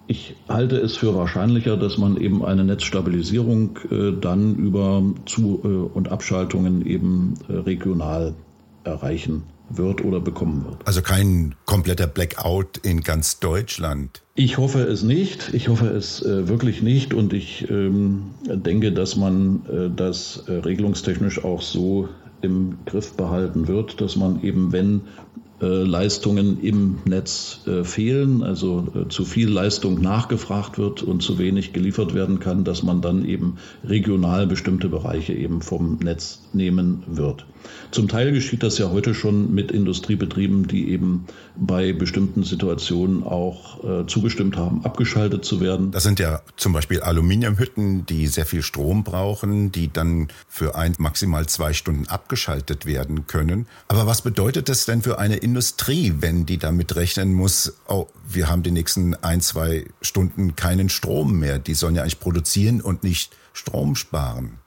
ich 0.06 0.36
halte 0.48 0.76
es 0.76 0.96
für 0.96 1.14
wahrscheinlicher, 1.16 1.76
dass 1.76 1.98
man 1.98 2.16
eben 2.16 2.44
eine 2.44 2.64
Netzstabilisierung 2.64 3.78
äh, 3.90 4.12
dann 4.20 4.54
über 4.54 5.02
Zu- 5.24 5.60
äh, 5.64 5.96
und 5.96 6.12
Abschaltungen 6.12 6.86
eben 6.86 7.34
äh, 7.48 7.54
regional 7.54 8.34
erreichen 8.84 9.42
wird 9.68 10.04
oder 10.04 10.20
bekommen 10.20 10.64
wird. 10.64 10.86
Also 10.86 11.02
kein 11.02 11.54
kompletter 11.64 12.06
Blackout 12.06 12.78
in 12.78 13.02
ganz 13.02 13.40
Deutschland. 13.40 14.22
Ich 14.34 14.58
hoffe 14.58 14.80
es 14.82 15.02
nicht. 15.02 15.54
Ich 15.54 15.68
hoffe 15.68 15.88
es 15.88 16.22
äh, 16.22 16.48
wirklich 16.48 16.82
nicht. 16.82 17.14
Und 17.14 17.32
ich 17.32 17.68
ähm, 17.70 18.30
denke, 18.46 18.92
dass 18.92 19.16
man 19.16 19.62
äh, 19.66 19.90
das 19.94 20.44
äh, 20.46 20.52
regelungstechnisch 20.52 21.44
auch 21.44 21.62
so 21.62 22.08
im 22.42 22.78
Griff 22.84 23.14
behalten 23.14 23.66
wird, 23.66 24.00
dass 24.00 24.14
man 24.14 24.42
eben, 24.42 24.72
wenn 24.72 25.02
äh, 25.60 25.66
Leistungen 25.66 26.60
im 26.60 26.98
Netz 27.06 27.60
äh, 27.66 27.82
fehlen, 27.82 28.42
also 28.42 28.88
äh, 28.94 29.08
zu 29.08 29.24
viel 29.24 29.48
Leistung 29.48 30.02
nachgefragt 30.02 30.76
wird 30.76 31.02
und 31.02 31.22
zu 31.22 31.38
wenig 31.38 31.72
geliefert 31.72 32.12
werden 32.12 32.40
kann, 32.40 32.62
dass 32.64 32.82
man 32.82 33.00
dann 33.00 33.24
eben 33.24 33.56
regional 33.82 34.46
bestimmte 34.46 34.90
Bereiche 34.90 35.32
eben 35.32 35.62
vom 35.62 35.98
Netz 36.02 36.42
nehmen 36.52 37.04
wird. 37.06 37.46
Zum 37.90 38.08
Teil 38.08 38.32
geschieht 38.32 38.62
das 38.62 38.78
ja 38.78 38.90
heute 38.90 39.14
schon 39.14 39.54
mit 39.54 39.70
Industriebetrieben, 39.70 40.66
die 40.66 40.90
eben 40.90 41.26
bei 41.56 41.92
bestimmten 41.92 42.42
Situationen 42.42 43.22
auch 43.22 43.84
äh, 43.84 44.06
zugestimmt 44.06 44.56
haben, 44.56 44.84
abgeschaltet 44.84 45.44
zu 45.44 45.60
werden. 45.60 45.90
Das 45.90 46.02
sind 46.02 46.18
ja 46.18 46.42
zum 46.56 46.72
Beispiel 46.72 47.00
Aluminiumhütten, 47.00 48.06
die 48.06 48.26
sehr 48.26 48.46
viel 48.46 48.62
Strom 48.62 49.04
brauchen, 49.04 49.72
die 49.72 49.92
dann 49.92 50.28
für 50.48 50.74
ein, 50.74 50.94
maximal 50.98 51.46
zwei 51.46 51.72
Stunden 51.72 52.06
abgeschaltet 52.08 52.86
werden 52.86 53.26
können. 53.26 53.66
Aber 53.88 54.06
was 54.06 54.22
bedeutet 54.22 54.68
das 54.68 54.84
denn 54.84 55.02
für 55.02 55.18
eine 55.18 55.36
Industrie, 55.36 56.14
wenn 56.20 56.46
die 56.46 56.58
damit 56.58 56.96
rechnen 56.96 57.32
muss, 57.32 57.74
oh, 57.88 58.06
wir 58.28 58.48
haben 58.48 58.62
die 58.62 58.70
nächsten 58.70 59.14
ein, 59.14 59.40
zwei 59.40 59.86
Stunden 60.02 60.56
keinen 60.56 60.88
Strom 60.88 61.38
mehr. 61.38 61.58
Die 61.58 61.74
sollen 61.74 61.94
ja 61.94 62.02
eigentlich 62.02 62.20
produzieren 62.20 62.80
und 62.80 63.04
nicht 63.04 63.34
Strom 63.52 63.96
sparen. 63.96 64.58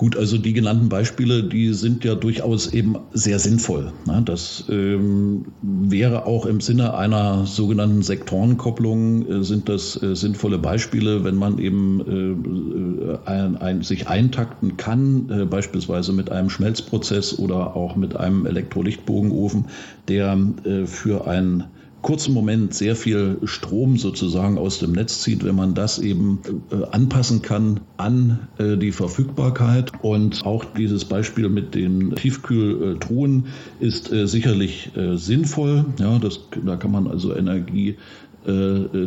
Gut, 0.00 0.16
also 0.16 0.38
die 0.38 0.54
genannten 0.54 0.88
Beispiele, 0.88 1.44
die 1.44 1.74
sind 1.74 2.04
ja 2.04 2.14
durchaus 2.14 2.72
eben 2.72 2.96
sehr 3.12 3.38
sinnvoll. 3.38 3.92
Ne? 4.06 4.22
Das 4.24 4.64
ähm, 4.70 5.44
wäre 5.60 6.24
auch 6.24 6.46
im 6.46 6.62
Sinne 6.62 6.94
einer 6.94 7.44
sogenannten 7.44 8.00
Sektorenkopplung, 8.00 9.26
äh, 9.28 9.44
sind 9.44 9.68
das 9.68 10.02
äh, 10.02 10.16
sinnvolle 10.16 10.56
Beispiele, 10.56 11.22
wenn 11.22 11.36
man 11.36 11.58
eben 11.58 12.00
äh, 12.00 13.28
ein, 13.28 13.58
ein, 13.58 13.82
sich 13.82 14.08
eintakten 14.08 14.78
kann, 14.78 15.46
beispielsweise 15.50 16.14
mit 16.14 16.32
einem 16.32 16.48
Schmelzprozess 16.48 17.38
oder 17.38 17.76
auch 17.76 17.94
mit 17.94 18.16
einem 18.16 18.46
Elektrolichtbogenofen, 18.46 19.66
der 20.08 20.38
für 20.86 21.26
ein 21.26 21.64
kurzen 22.02 22.32
Moment 22.34 22.74
sehr 22.74 22.96
viel 22.96 23.38
Strom 23.44 23.98
sozusagen 23.98 24.58
aus 24.58 24.78
dem 24.78 24.92
Netz 24.92 25.20
zieht, 25.20 25.44
wenn 25.44 25.54
man 25.54 25.74
das 25.74 25.98
eben 25.98 26.40
äh, 26.70 26.84
anpassen 26.90 27.42
kann 27.42 27.80
an 27.96 28.48
äh, 28.58 28.76
die 28.76 28.92
Verfügbarkeit. 28.92 29.92
Und 30.02 30.44
auch 30.44 30.64
dieses 30.64 31.04
Beispiel 31.04 31.48
mit 31.48 31.74
den 31.74 32.14
Tiefkühltruhen 32.14 33.46
ist 33.80 34.12
äh, 34.12 34.26
sicherlich 34.26 34.90
sinnvoll. 35.14 35.84
Ja, 35.98 36.18
das, 36.18 36.40
da 36.64 36.76
kann 36.76 36.90
man 36.90 37.06
also 37.06 37.34
Energie 37.34 37.96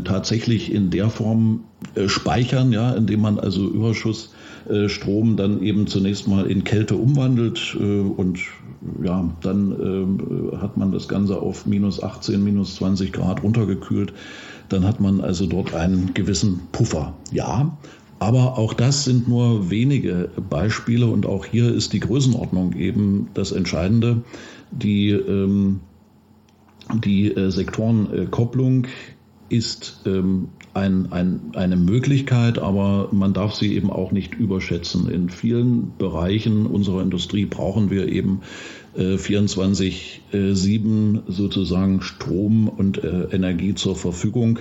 tatsächlich 0.03 0.71
in 0.71 0.91
der 0.91 1.09
Form 1.09 1.63
speichern, 2.05 2.71
ja, 2.71 2.93
indem 2.93 3.21
man 3.21 3.39
also 3.39 3.65
Überschussstrom 4.65 5.35
dann 5.35 5.61
eben 5.61 5.87
zunächst 5.87 6.27
mal 6.27 6.45
in 6.45 6.63
Kälte 6.63 6.95
umwandelt 6.95 7.75
und 7.75 8.39
ja, 9.03 9.29
dann 9.41 9.71
äh, 10.51 10.57
hat 10.57 10.77
man 10.77 10.91
das 10.91 11.07
Ganze 11.07 11.41
auf 11.41 11.65
minus 11.65 12.01
18, 12.01 12.43
minus 12.43 12.75
20 12.75 13.13
Grad 13.13 13.43
runtergekühlt. 13.43 14.13
Dann 14.69 14.85
hat 14.85 14.99
man 14.99 15.21
also 15.21 15.45
dort 15.45 15.73
einen 15.73 16.13
gewissen 16.13 16.61
Puffer. 16.71 17.13
Ja, 17.31 17.77
aber 18.19 18.57
auch 18.57 18.73
das 18.73 19.03
sind 19.03 19.27
nur 19.27 19.69
wenige 19.69 20.29
Beispiele 20.49 21.07
und 21.07 21.25
auch 21.25 21.45
hier 21.45 21.73
ist 21.73 21.93
die 21.93 21.99
Größenordnung 21.99 22.73
eben 22.73 23.27
das 23.33 23.51
Entscheidende. 23.51 24.21
Die, 24.71 25.11
ähm, 25.11 25.81
die 27.03 27.33
äh, 27.33 27.49
Sektorenkopplung 27.51 28.87
ist 29.53 30.01
ähm, 30.07 30.49
ein, 30.73 31.11
ein, 31.11 31.51
eine 31.53 31.75
Möglichkeit, 31.75 32.57
aber 32.57 33.09
man 33.11 33.33
darf 33.33 33.53
sie 33.53 33.75
eben 33.75 33.91
auch 33.91 34.11
nicht 34.11 34.33
überschätzen. 34.33 35.07
In 35.11 35.29
vielen 35.29 35.95
Bereichen 35.99 36.65
unserer 36.65 37.03
Industrie 37.03 37.45
brauchen 37.45 37.91
wir 37.91 38.07
eben 38.07 38.41
äh, 38.95 39.15
24-7 39.15 40.31
äh, 40.33 41.21
sozusagen 41.27 42.01
Strom 42.01 42.67
und 42.67 43.03
äh, 43.03 43.25
Energie 43.31 43.75
zur 43.75 43.95
Verfügung. 43.95 44.59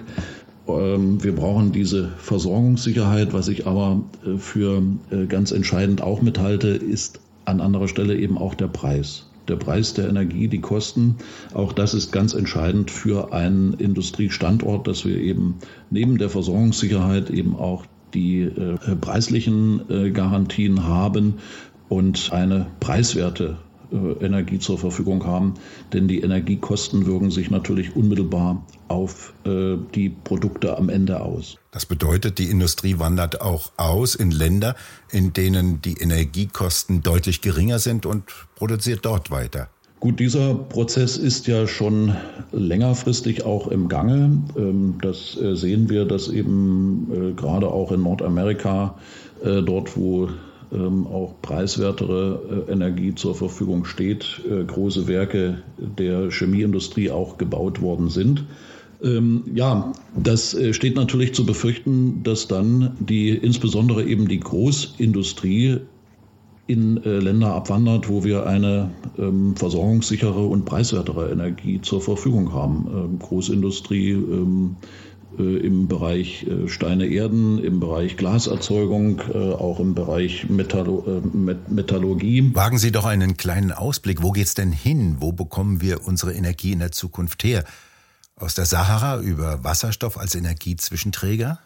Ähm, 0.69 1.25
wir 1.25 1.35
brauchen 1.35 1.73
diese 1.73 2.11
Versorgungssicherheit. 2.19 3.33
Was 3.33 3.49
ich 3.49 3.67
aber 3.67 4.03
äh, 4.27 4.37
für 4.37 4.83
äh, 5.11 5.25
ganz 5.25 5.53
entscheidend 5.53 6.03
auch 6.03 6.21
mithalte, 6.21 6.69
ist 6.69 7.21
an 7.47 7.63
anderer 7.63 7.89
Stelle 7.89 8.19
eben 8.19 8.37
auch 8.37 8.55
der 8.55 8.69
Preis 8.69 9.32
der 9.49 9.57
Preis 9.57 9.95
der 9.95 10.09
Energie, 10.09 10.49
die 10.49 10.61
Kosten. 10.61 11.17
Auch 11.55 11.73
das 11.73 11.95
ist 11.95 12.13
ganz 12.13 12.35
entscheidend 12.35 12.91
für 12.91 13.33
einen 13.33 13.75
Industriestandort, 13.75 14.87
dass 14.87 15.05
wir 15.05 15.17
eben 15.17 15.57
neben 15.91 16.19
der 16.19 16.31
Versorgungssicherheit 16.31 17.31
eben 17.31 17.57
auch 17.57 17.85
die 18.15 18.43
äh, 18.43 18.77
preislichen 19.01 19.83
äh, 19.89 20.11
Garantien 20.11 20.87
haben 20.87 21.35
und 21.89 22.31
eine 22.33 22.67
preiswerte 22.81 23.59
Energie 23.93 24.59
zur 24.59 24.79
Verfügung 24.79 25.25
haben, 25.27 25.55
denn 25.93 26.09
die 26.09 26.21
Energiekosten 26.21 27.07
wirken 27.07 27.31
sich 27.31 27.51
natürlich 27.51 27.95
unmittelbar 27.95 28.65
auf 28.89 29.35
äh, 29.45 29.77
die 29.95 30.11
Produkte 30.11 30.77
am 30.77 30.89
Ende 30.89 31.21
aus. 31.21 31.59
Das 31.71 31.87
bedeutet, 31.87 32.39
die 32.39 32.51
Industrie 32.51 32.99
wandert 32.99 33.41
auch 33.41 33.73
aus 33.77 34.15
in 34.15 34.31
Länder, 34.31 34.75
in 35.11 35.33
denen 35.33 35.81
die 35.83 35.95
Energiekosten 35.95 37.03
deutlich 37.03 37.41
geringer 37.41 37.79
sind 37.79 38.07
und 38.07 38.25
produziert 38.55 39.05
dort 39.05 39.31
weiter. 39.31 39.69
Gut, 40.01 40.19
dieser 40.19 40.55
Prozess 40.55 41.17
ist 41.17 41.47
ja 41.47 41.69
schon 41.69 42.17
längerfristig 42.51 43.45
auch 43.45 43.69
im 43.69 43.89
Gange. 43.89 44.43
Ähm, 44.57 44.97
das 45.01 45.41
äh, 45.41 45.55
sehen 45.55 45.89
wir, 45.89 46.05
dass 46.05 46.29
eben 46.29 47.09
äh, 47.13 47.33
gerade 47.35 47.69
auch 47.69 47.93
in 47.93 48.03
Nordamerika, 48.03 48.97
dort 49.45 49.97
wo 49.97 50.29
auch 50.81 51.35
preiswertere 51.43 52.67
äh, 52.69 52.73
Energie 52.73 53.15
zur 53.15 53.35
Verfügung 53.35 53.85
steht, 53.85 54.41
äh, 54.51 54.65
große 54.65 55.07
Werke 55.07 55.63
der 55.79 56.31
Chemieindustrie 56.31 57.11
auch 57.11 57.39
gebaut 57.39 57.81
worden 57.83 58.09
sind. 58.09 58.45
Ähm, 59.03 59.43
ja, 59.55 59.93
das 60.17 60.55
äh, 60.55 60.73
steht 60.73 60.97
natürlich 60.97 61.35
zu 61.35 61.45
befürchten, 61.45 62.23
dass 62.23 62.49
dann 62.49 62.97
die, 63.01 63.31
insbesondere 63.31 64.05
eben 64.05 64.29
die 64.29 64.41
Großindustrie 64.41 65.81
in 66.69 66.97
Länder 66.97 67.55
abwandert, 67.55 68.09
wo 68.09 68.23
wir 68.23 68.47
eine 68.47 68.91
ähm, 69.19 69.57
versorgungssichere 69.57 70.47
und 70.47 70.65
preiswertere 70.65 71.31
Energie 71.31 71.81
zur 71.83 72.01
Verfügung 72.01 72.53
haben. 72.55 72.87
Ähm, 72.95 73.19
Großindustrie, 73.19 74.13
ähm, 74.13 74.77
äh, 74.81 75.12
im 75.39 75.89
Bereich 75.89 76.47
äh, 76.47 76.69
Steine 76.69 77.07
Erden, 77.07 77.63
im 77.63 77.81
Bereich 77.81 78.17
Glaserzeugung, 78.17 79.21
äh, 79.33 79.37
auch 79.37 79.81
im 79.81 79.95
Bereich 79.95 80.49
Metallo 80.49 81.23
Metallurgie. 81.69 82.55
Wagen 82.55 82.79
Sie 82.79 82.93
doch 82.93 83.05
einen 83.05 83.37
kleinen 83.37 83.73
Ausblick. 83.73 84.23
Wo 84.23 84.33
geht's 84.33 84.55
denn 84.55 84.73
hin? 84.73 85.17
Wo 85.21 85.33
bekommen 85.33 85.81
wir 85.81 86.07
unsere 86.07 86.33
Energie 86.33 86.73
in 86.73 86.79
der 86.79 86.93
Zukunft 86.93 87.45
her? 87.45 87.65
Aus 88.37 88.55
der 88.55 88.65
Sahara 88.65 89.21
über 89.21 89.63
Wasserstoff 89.63 90.19
als 90.19 90.35
Energiezwischenträger? 90.35 91.59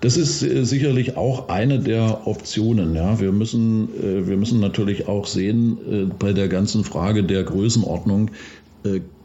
Das 0.00 0.16
ist 0.16 0.40
sicherlich 0.40 1.16
auch 1.16 1.48
eine 1.48 1.80
der 1.80 2.26
Optionen. 2.26 2.94
Ja. 2.94 3.20
Wir, 3.20 3.32
müssen, 3.32 3.88
wir 4.26 4.36
müssen 4.36 4.60
natürlich 4.60 5.08
auch 5.08 5.26
sehen, 5.26 6.12
bei 6.18 6.32
der 6.32 6.48
ganzen 6.48 6.84
Frage 6.84 7.24
der 7.24 7.42
Größenordnung, 7.42 8.28
äh, 8.28 8.30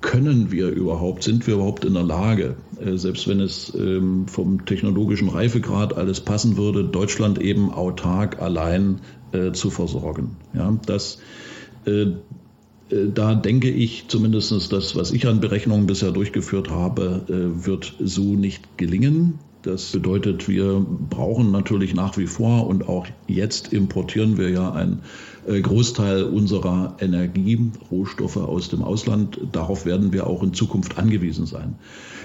können 0.02 0.52
wir 0.52 0.70
überhaupt, 0.70 1.24
sind 1.24 1.46
wir 1.46 1.56
überhaupt 1.56 1.84
in 1.84 1.94
der 1.94 2.04
Lage, 2.04 2.56
äh, 2.80 2.96
selbst 2.96 3.28
wenn 3.28 3.42
es 3.42 3.74
ähm, 3.76 4.28
vom 4.28 4.66
technologischen 4.66 5.30
Reifegrad 5.30 5.98
alles 5.98 6.22
passen 6.22 6.56
würde, 6.58 6.86
Deutschland 6.86 7.40
eben 7.40 7.72
autark 7.72 8.42
allein 8.42 9.02
äh, 9.34 9.52
zu 9.52 9.70
versorgen. 9.70 10.38
Ja, 10.54 10.78
das, 10.86 11.20
da 11.86 13.36
denke 13.36 13.70
ich 13.72 14.06
zumindest 14.10 14.52
das, 14.52 14.96
was 14.96 15.12
ich 15.12 15.28
an 15.28 15.40
Berechnungen 15.40 15.88
bisher 15.88 16.12
durchgeführt 16.12 16.70
habe, 16.70 17.24
wird 17.28 17.96
so 18.00 18.36
nicht 18.36 18.78
gelingen. 18.78 19.40
Das 19.62 19.92
bedeutet, 19.92 20.48
wir 20.48 20.86
brauchen 21.10 21.52
natürlich 21.52 21.94
nach 21.94 22.18
wie 22.18 22.28
vor 22.28 22.68
und 22.68 22.88
auch 22.88 23.08
jetzt 23.28 23.74
importieren 23.74 24.38
wir 24.38 24.50
ja 24.50 24.72
einen 24.72 25.02
äh, 25.48 25.60
Großteil 25.60 26.24
unserer 26.24 26.96
Energie, 27.00 27.60
Rohstoffe 27.92 28.38
aus 28.38 28.70
dem 28.70 28.84
Ausland. 28.84 29.38
Darauf 29.52 29.86
werden 29.86 30.14
wir 30.14 30.28
auch 30.28 30.44
in 30.44 30.54
Zukunft 30.54 30.98
angewiesen 30.98 31.46
sein. 31.46 31.76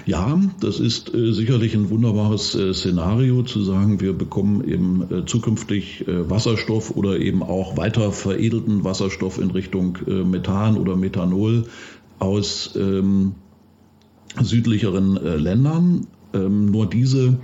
Ja, 0.05 0.39
das 0.61 0.79
ist 0.79 1.13
äh, 1.13 1.33
sicherlich 1.33 1.75
ein 1.75 1.89
wunderbares 1.89 2.55
äh, 2.55 2.73
Szenario 2.73 3.43
zu 3.43 3.63
sagen, 3.63 3.99
wir 3.99 4.13
bekommen 4.13 4.63
eben 4.65 5.25
zukünftig 5.25 6.05
Wasserstoff 6.07 6.95
oder 6.95 7.19
eben 7.19 7.43
auch 7.43 7.75
weiter 7.75 8.11
veredelten 8.11 8.83
Wasserstoff 8.83 9.39
in 9.39 9.51
Richtung 9.51 9.97
Methan 10.05 10.77
oder 10.77 10.95
Methanol 10.95 11.65
aus 12.19 12.75
ähm, 12.75 13.35
südlicheren 14.41 15.15
Ländern. 15.15 16.07
Ähm, 16.35 16.65
nur 16.65 16.87
diese, 16.87 17.37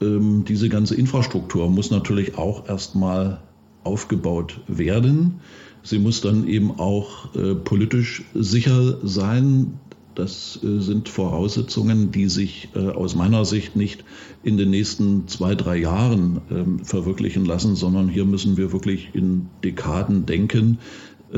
ähm, 0.00 0.44
diese 0.46 0.68
ganze 0.68 0.94
Infrastruktur 0.94 1.68
muss 1.68 1.90
natürlich 1.90 2.38
auch 2.38 2.68
erstmal 2.68 3.40
aufgebaut 3.82 4.60
werden. 4.68 5.40
Sie 5.82 5.98
muss 5.98 6.20
dann 6.20 6.46
eben 6.48 6.72
auch 6.78 7.34
äh, 7.34 7.54
politisch 7.54 8.24
sicher 8.34 8.98
sein. 9.06 9.78
Das 10.16 10.58
äh, 10.64 10.80
sind 10.80 11.08
Voraussetzungen, 11.08 12.10
die 12.10 12.28
sich 12.28 12.70
äh, 12.74 12.88
aus 12.88 13.14
meiner 13.14 13.44
Sicht 13.44 13.76
nicht 13.76 14.04
in 14.42 14.56
den 14.56 14.70
nächsten 14.70 15.28
zwei, 15.28 15.54
drei 15.54 15.76
Jahren 15.76 16.40
ähm, 16.50 16.78
verwirklichen 16.80 17.44
lassen, 17.44 17.76
sondern 17.76 18.08
hier 18.08 18.24
müssen 18.24 18.56
wir 18.56 18.72
wirklich 18.72 19.10
in 19.12 19.48
Dekaden 19.62 20.26
denken, 20.26 20.78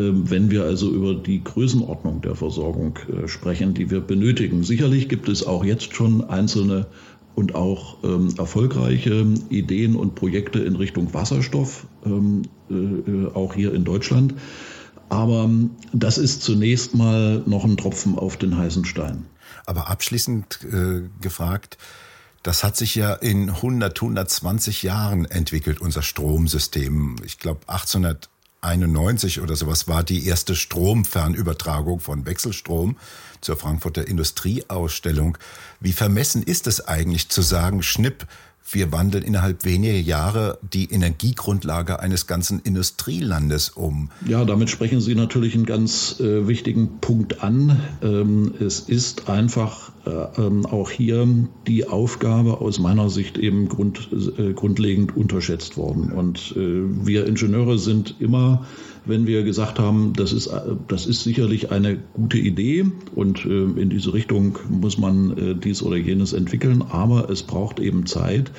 wenn 0.01 0.51
wir 0.51 0.65
also 0.65 0.91
über 0.91 1.15
die 1.15 1.43
Größenordnung 1.43 2.21
der 2.21 2.35
Versorgung 2.35 2.99
äh, 3.09 3.29
sprechen, 3.29 3.75
die 3.75 3.91
wir 3.91 4.01
benötigen. 4.01 4.63
Sicherlich 4.63 5.09
gibt 5.09 5.29
es 5.29 5.47
auch 5.47 5.65
jetzt 5.65 5.95
schon 5.95 6.25
einzelne 6.25 6.87
und 7.35 7.55
auch 7.55 8.03
ähm, 8.03 8.35
erfolgreiche 8.37 9.27
Ideen 9.49 9.95
und 9.95 10.15
Projekte 10.15 10.59
in 10.59 10.75
Richtung 10.75 11.15
Wasserstoff, 11.15 11.87
ähm, 12.05 12.43
äh, 12.69 13.27
auch 13.33 13.55
hier 13.55 13.73
in 13.75 13.85
Deutschland. 13.85 14.35
Aber 15.09 15.45
ähm, 15.45 15.71
das 15.93 16.19
ist 16.19 16.43
zunächst 16.43 16.95
mal 16.95 17.43
noch 17.47 17.65
ein 17.65 17.77
Tropfen 17.77 18.19
auf 18.19 18.37
den 18.37 18.57
heißen 18.57 18.85
Stein. 18.85 19.27
Aber 19.67 19.89
abschließend 19.89 20.61
äh, 20.65 21.03
gefragt, 21.21 21.79
das 22.43 22.65
hat 22.65 22.77
sich 22.77 22.95
ja 22.95 23.15
in 23.15 23.51
100, 23.51 23.97
120 23.97 24.83
Jahren 24.83 25.25
entwickelt, 25.25 25.81
unser 25.81 26.03
Stromsystem. 26.03 27.17
Ich 27.25 27.39
glaube, 27.39 27.61
1800 27.67 28.29
91 28.61 29.41
oder 29.41 29.57
sowas 29.57 29.89
war 29.89 30.03
die 30.03 30.27
erste 30.27 30.55
Stromfernübertragung 30.55 32.01
von 32.01 32.27
Wechselstrom 32.27 32.97
zur 33.41 33.57
Frankfurter 33.57 34.07
Industrieausstellung. 34.07 35.39
Wie 35.81 35.93
vermessen 35.93 36.43
ist 36.43 36.67
es 36.67 36.87
eigentlich 36.87 37.29
zu 37.29 37.43
sagen, 37.43 37.83
Schnipp, 37.83 38.27
wir 38.71 38.93
wandeln 38.93 39.25
innerhalb 39.25 39.65
weniger 39.65 39.99
Jahre 39.99 40.59
die 40.73 40.93
Energiegrundlage 40.93 42.01
eines 42.01 42.27
ganzen 42.27 42.61
Industrielandes 42.61 43.71
um. 43.71 44.11
Ja, 44.27 44.45
damit 44.45 44.69
sprechen 44.69 45.01
Sie 45.01 45.15
natürlich 45.15 45.55
einen 45.55 45.65
ganz 45.65 46.21
äh, 46.21 46.47
wichtigen 46.47 46.99
Punkt 47.01 47.43
an. 47.43 47.81
Ähm, 48.03 48.55
es 48.61 48.81
ist 48.81 49.29
einfach 49.29 49.93
auch 50.71 50.91
hier 50.91 51.27
die 51.67 51.87
Aufgabe 51.89 52.61
aus 52.61 52.79
meiner 52.79 53.11
Sicht 53.11 53.39
eben 53.39 53.69
grund, 53.69 54.09
äh, 54.39 54.53
grundlegend 54.53 55.17
unterschätzt 55.17 55.77
worden. 55.77 56.13
Und 56.13 56.55
äh, 56.57 57.07
wir 57.07 57.27
Ingenieure 57.27 57.79
sind 57.79 58.15
immer 58.19 58.67
wenn 59.09 59.27
wir 59.27 59.43
gesagt 59.43 59.79
haben, 59.79 60.13
das 60.15 60.33
ist, 60.33 60.51
das 60.87 61.07
ist 61.07 61.23
sicherlich 61.25 61.73
eine 61.73 61.99
gute 62.13 62.39
Idee 62.39 62.87
und 63.15 63.45
äh, 63.47 63.65
in 63.65 63.89
diese 63.89 64.13
Richtung 64.13 64.59
muss 64.69 64.99
man 64.99 65.37
äh, 65.37 65.55
dies 65.55 65.83
oder 65.83 65.97
jenes 65.97 66.35
entwickeln, 66.35 66.85
aber 66.91 67.31
es 67.31 67.43
braucht 67.43 67.81
eben 67.81 68.05
Zeit. 68.07 68.53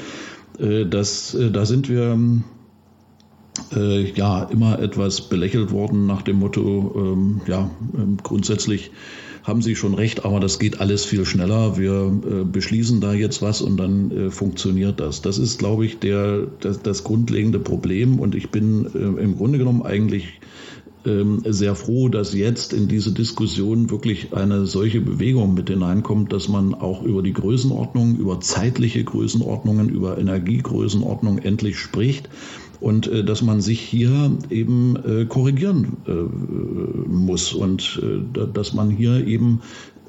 Äh, 0.58 0.86
das, 0.86 1.38
da 1.54 1.66
sind 1.66 1.88
wir 1.90 2.18
ja 4.16 4.44
immer 4.44 4.80
etwas 4.80 5.28
belächelt 5.28 5.72
worden 5.72 6.06
nach 6.06 6.22
dem 6.22 6.38
Motto, 6.38 6.94
ähm, 6.96 7.42
ja, 7.46 7.70
ähm, 7.94 8.18
grundsätzlich 8.24 8.92
haben 9.50 9.62
Sie 9.62 9.76
schon 9.76 9.96
recht, 9.96 10.24
aber 10.24 10.40
das 10.40 10.60
geht 10.60 10.80
alles 10.80 11.04
viel 11.04 11.26
schneller. 11.26 11.78
Wir 11.78 12.14
äh, 12.24 12.44
beschließen 12.46 13.02
da 13.02 13.14
jetzt 13.14 13.42
was 13.42 13.62
und 13.62 13.78
dann 13.78 14.12
äh, 14.12 14.30
funktioniert 14.30 15.00
das. 15.00 15.22
Das 15.22 15.38
ist, 15.38 15.60
glaube 15.60 15.86
ich, 15.86 16.00
der, 16.00 16.48
das, 16.62 16.82
das 16.82 17.04
grundlegende 17.04 17.60
Problem 17.60 18.20
und 18.20 18.36
ich 18.36 18.52
bin 18.52 18.86
äh, 18.86 19.22
im 19.22 19.38
Grunde 19.38 19.58
genommen 19.58 19.82
eigentlich 19.82 20.40
ähm, 21.06 21.42
sehr 21.46 21.76
froh, 21.76 22.10
dass 22.10 22.34
jetzt 22.34 22.74
in 22.74 22.88
diese 22.88 23.12
Diskussion 23.12 23.90
wirklich 23.90 24.34
eine 24.34 24.66
solche 24.66 25.02
Bewegung 25.02 25.54
mit 25.54 25.70
hineinkommt, 25.70 26.32
dass 26.32 26.48
man 26.48 26.74
auch 26.76 27.04
über 27.04 27.24
die 27.24 27.34
Größenordnung, 27.34 28.18
über 28.18 28.40
zeitliche 28.42 29.04
Größenordnungen, 29.04 29.90
über 29.90 30.18
Energiegrößenordnung 30.18 31.40
endlich 31.40 31.78
spricht 31.80 32.30
und 32.80 33.08
äh, 33.08 33.24
dass 33.24 33.42
man 33.42 33.62
sich 33.62 33.80
hier 33.80 34.38
eben 34.50 34.96
äh, 34.96 35.26
korrigieren 35.26 35.98
äh, 36.08 36.12
muss 37.10 37.54
und 37.54 38.02
äh, 38.04 38.48
dass 38.54 38.74
man 38.74 38.90
hier 38.90 39.26
eben 39.26 39.62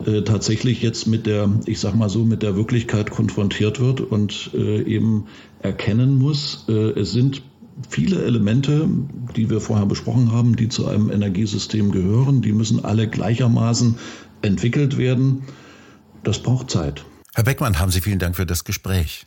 äh, 0.06 0.22
tatsächlich 0.22 0.82
jetzt 0.82 1.06
mit 1.06 1.26
der, 1.26 1.50
ich 1.66 1.80
sag 1.80 1.94
mal 1.94 2.08
so, 2.08 2.24
mit 2.24 2.42
der 2.42 2.56
Wirklichkeit 2.56 3.10
konfrontiert 3.10 3.80
wird 3.80 4.00
und 4.00 4.50
äh, 4.54 4.82
eben 4.82 5.26
erkennen 5.62 6.18
muss, 6.18 6.64
es 6.68 7.12
sind 7.12 7.42
viele 7.88 8.24
Elemente, 8.24 8.88
die 9.36 9.50
wir 9.50 9.60
vorher 9.60 9.84
besprochen 9.84 10.32
haben, 10.32 10.56
die 10.56 10.70
zu 10.70 10.86
einem 10.86 11.10
Energiesystem 11.10 11.92
gehören, 11.92 12.40
die 12.40 12.52
müssen 12.52 12.82
alle 12.82 13.08
gleichermaßen 13.08 13.96
entwickelt 14.42 14.96
werden. 14.96 15.42
Das 16.22 16.42
braucht 16.42 16.70
Zeit. 16.70 17.04
Herr 17.34 17.44
Beckmann, 17.44 17.78
haben 17.78 17.90
Sie 17.90 18.00
vielen 18.00 18.18
Dank 18.18 18.36
für 18.36 18.46
das 18.46 18.64
Gespräch. 18.64 19.26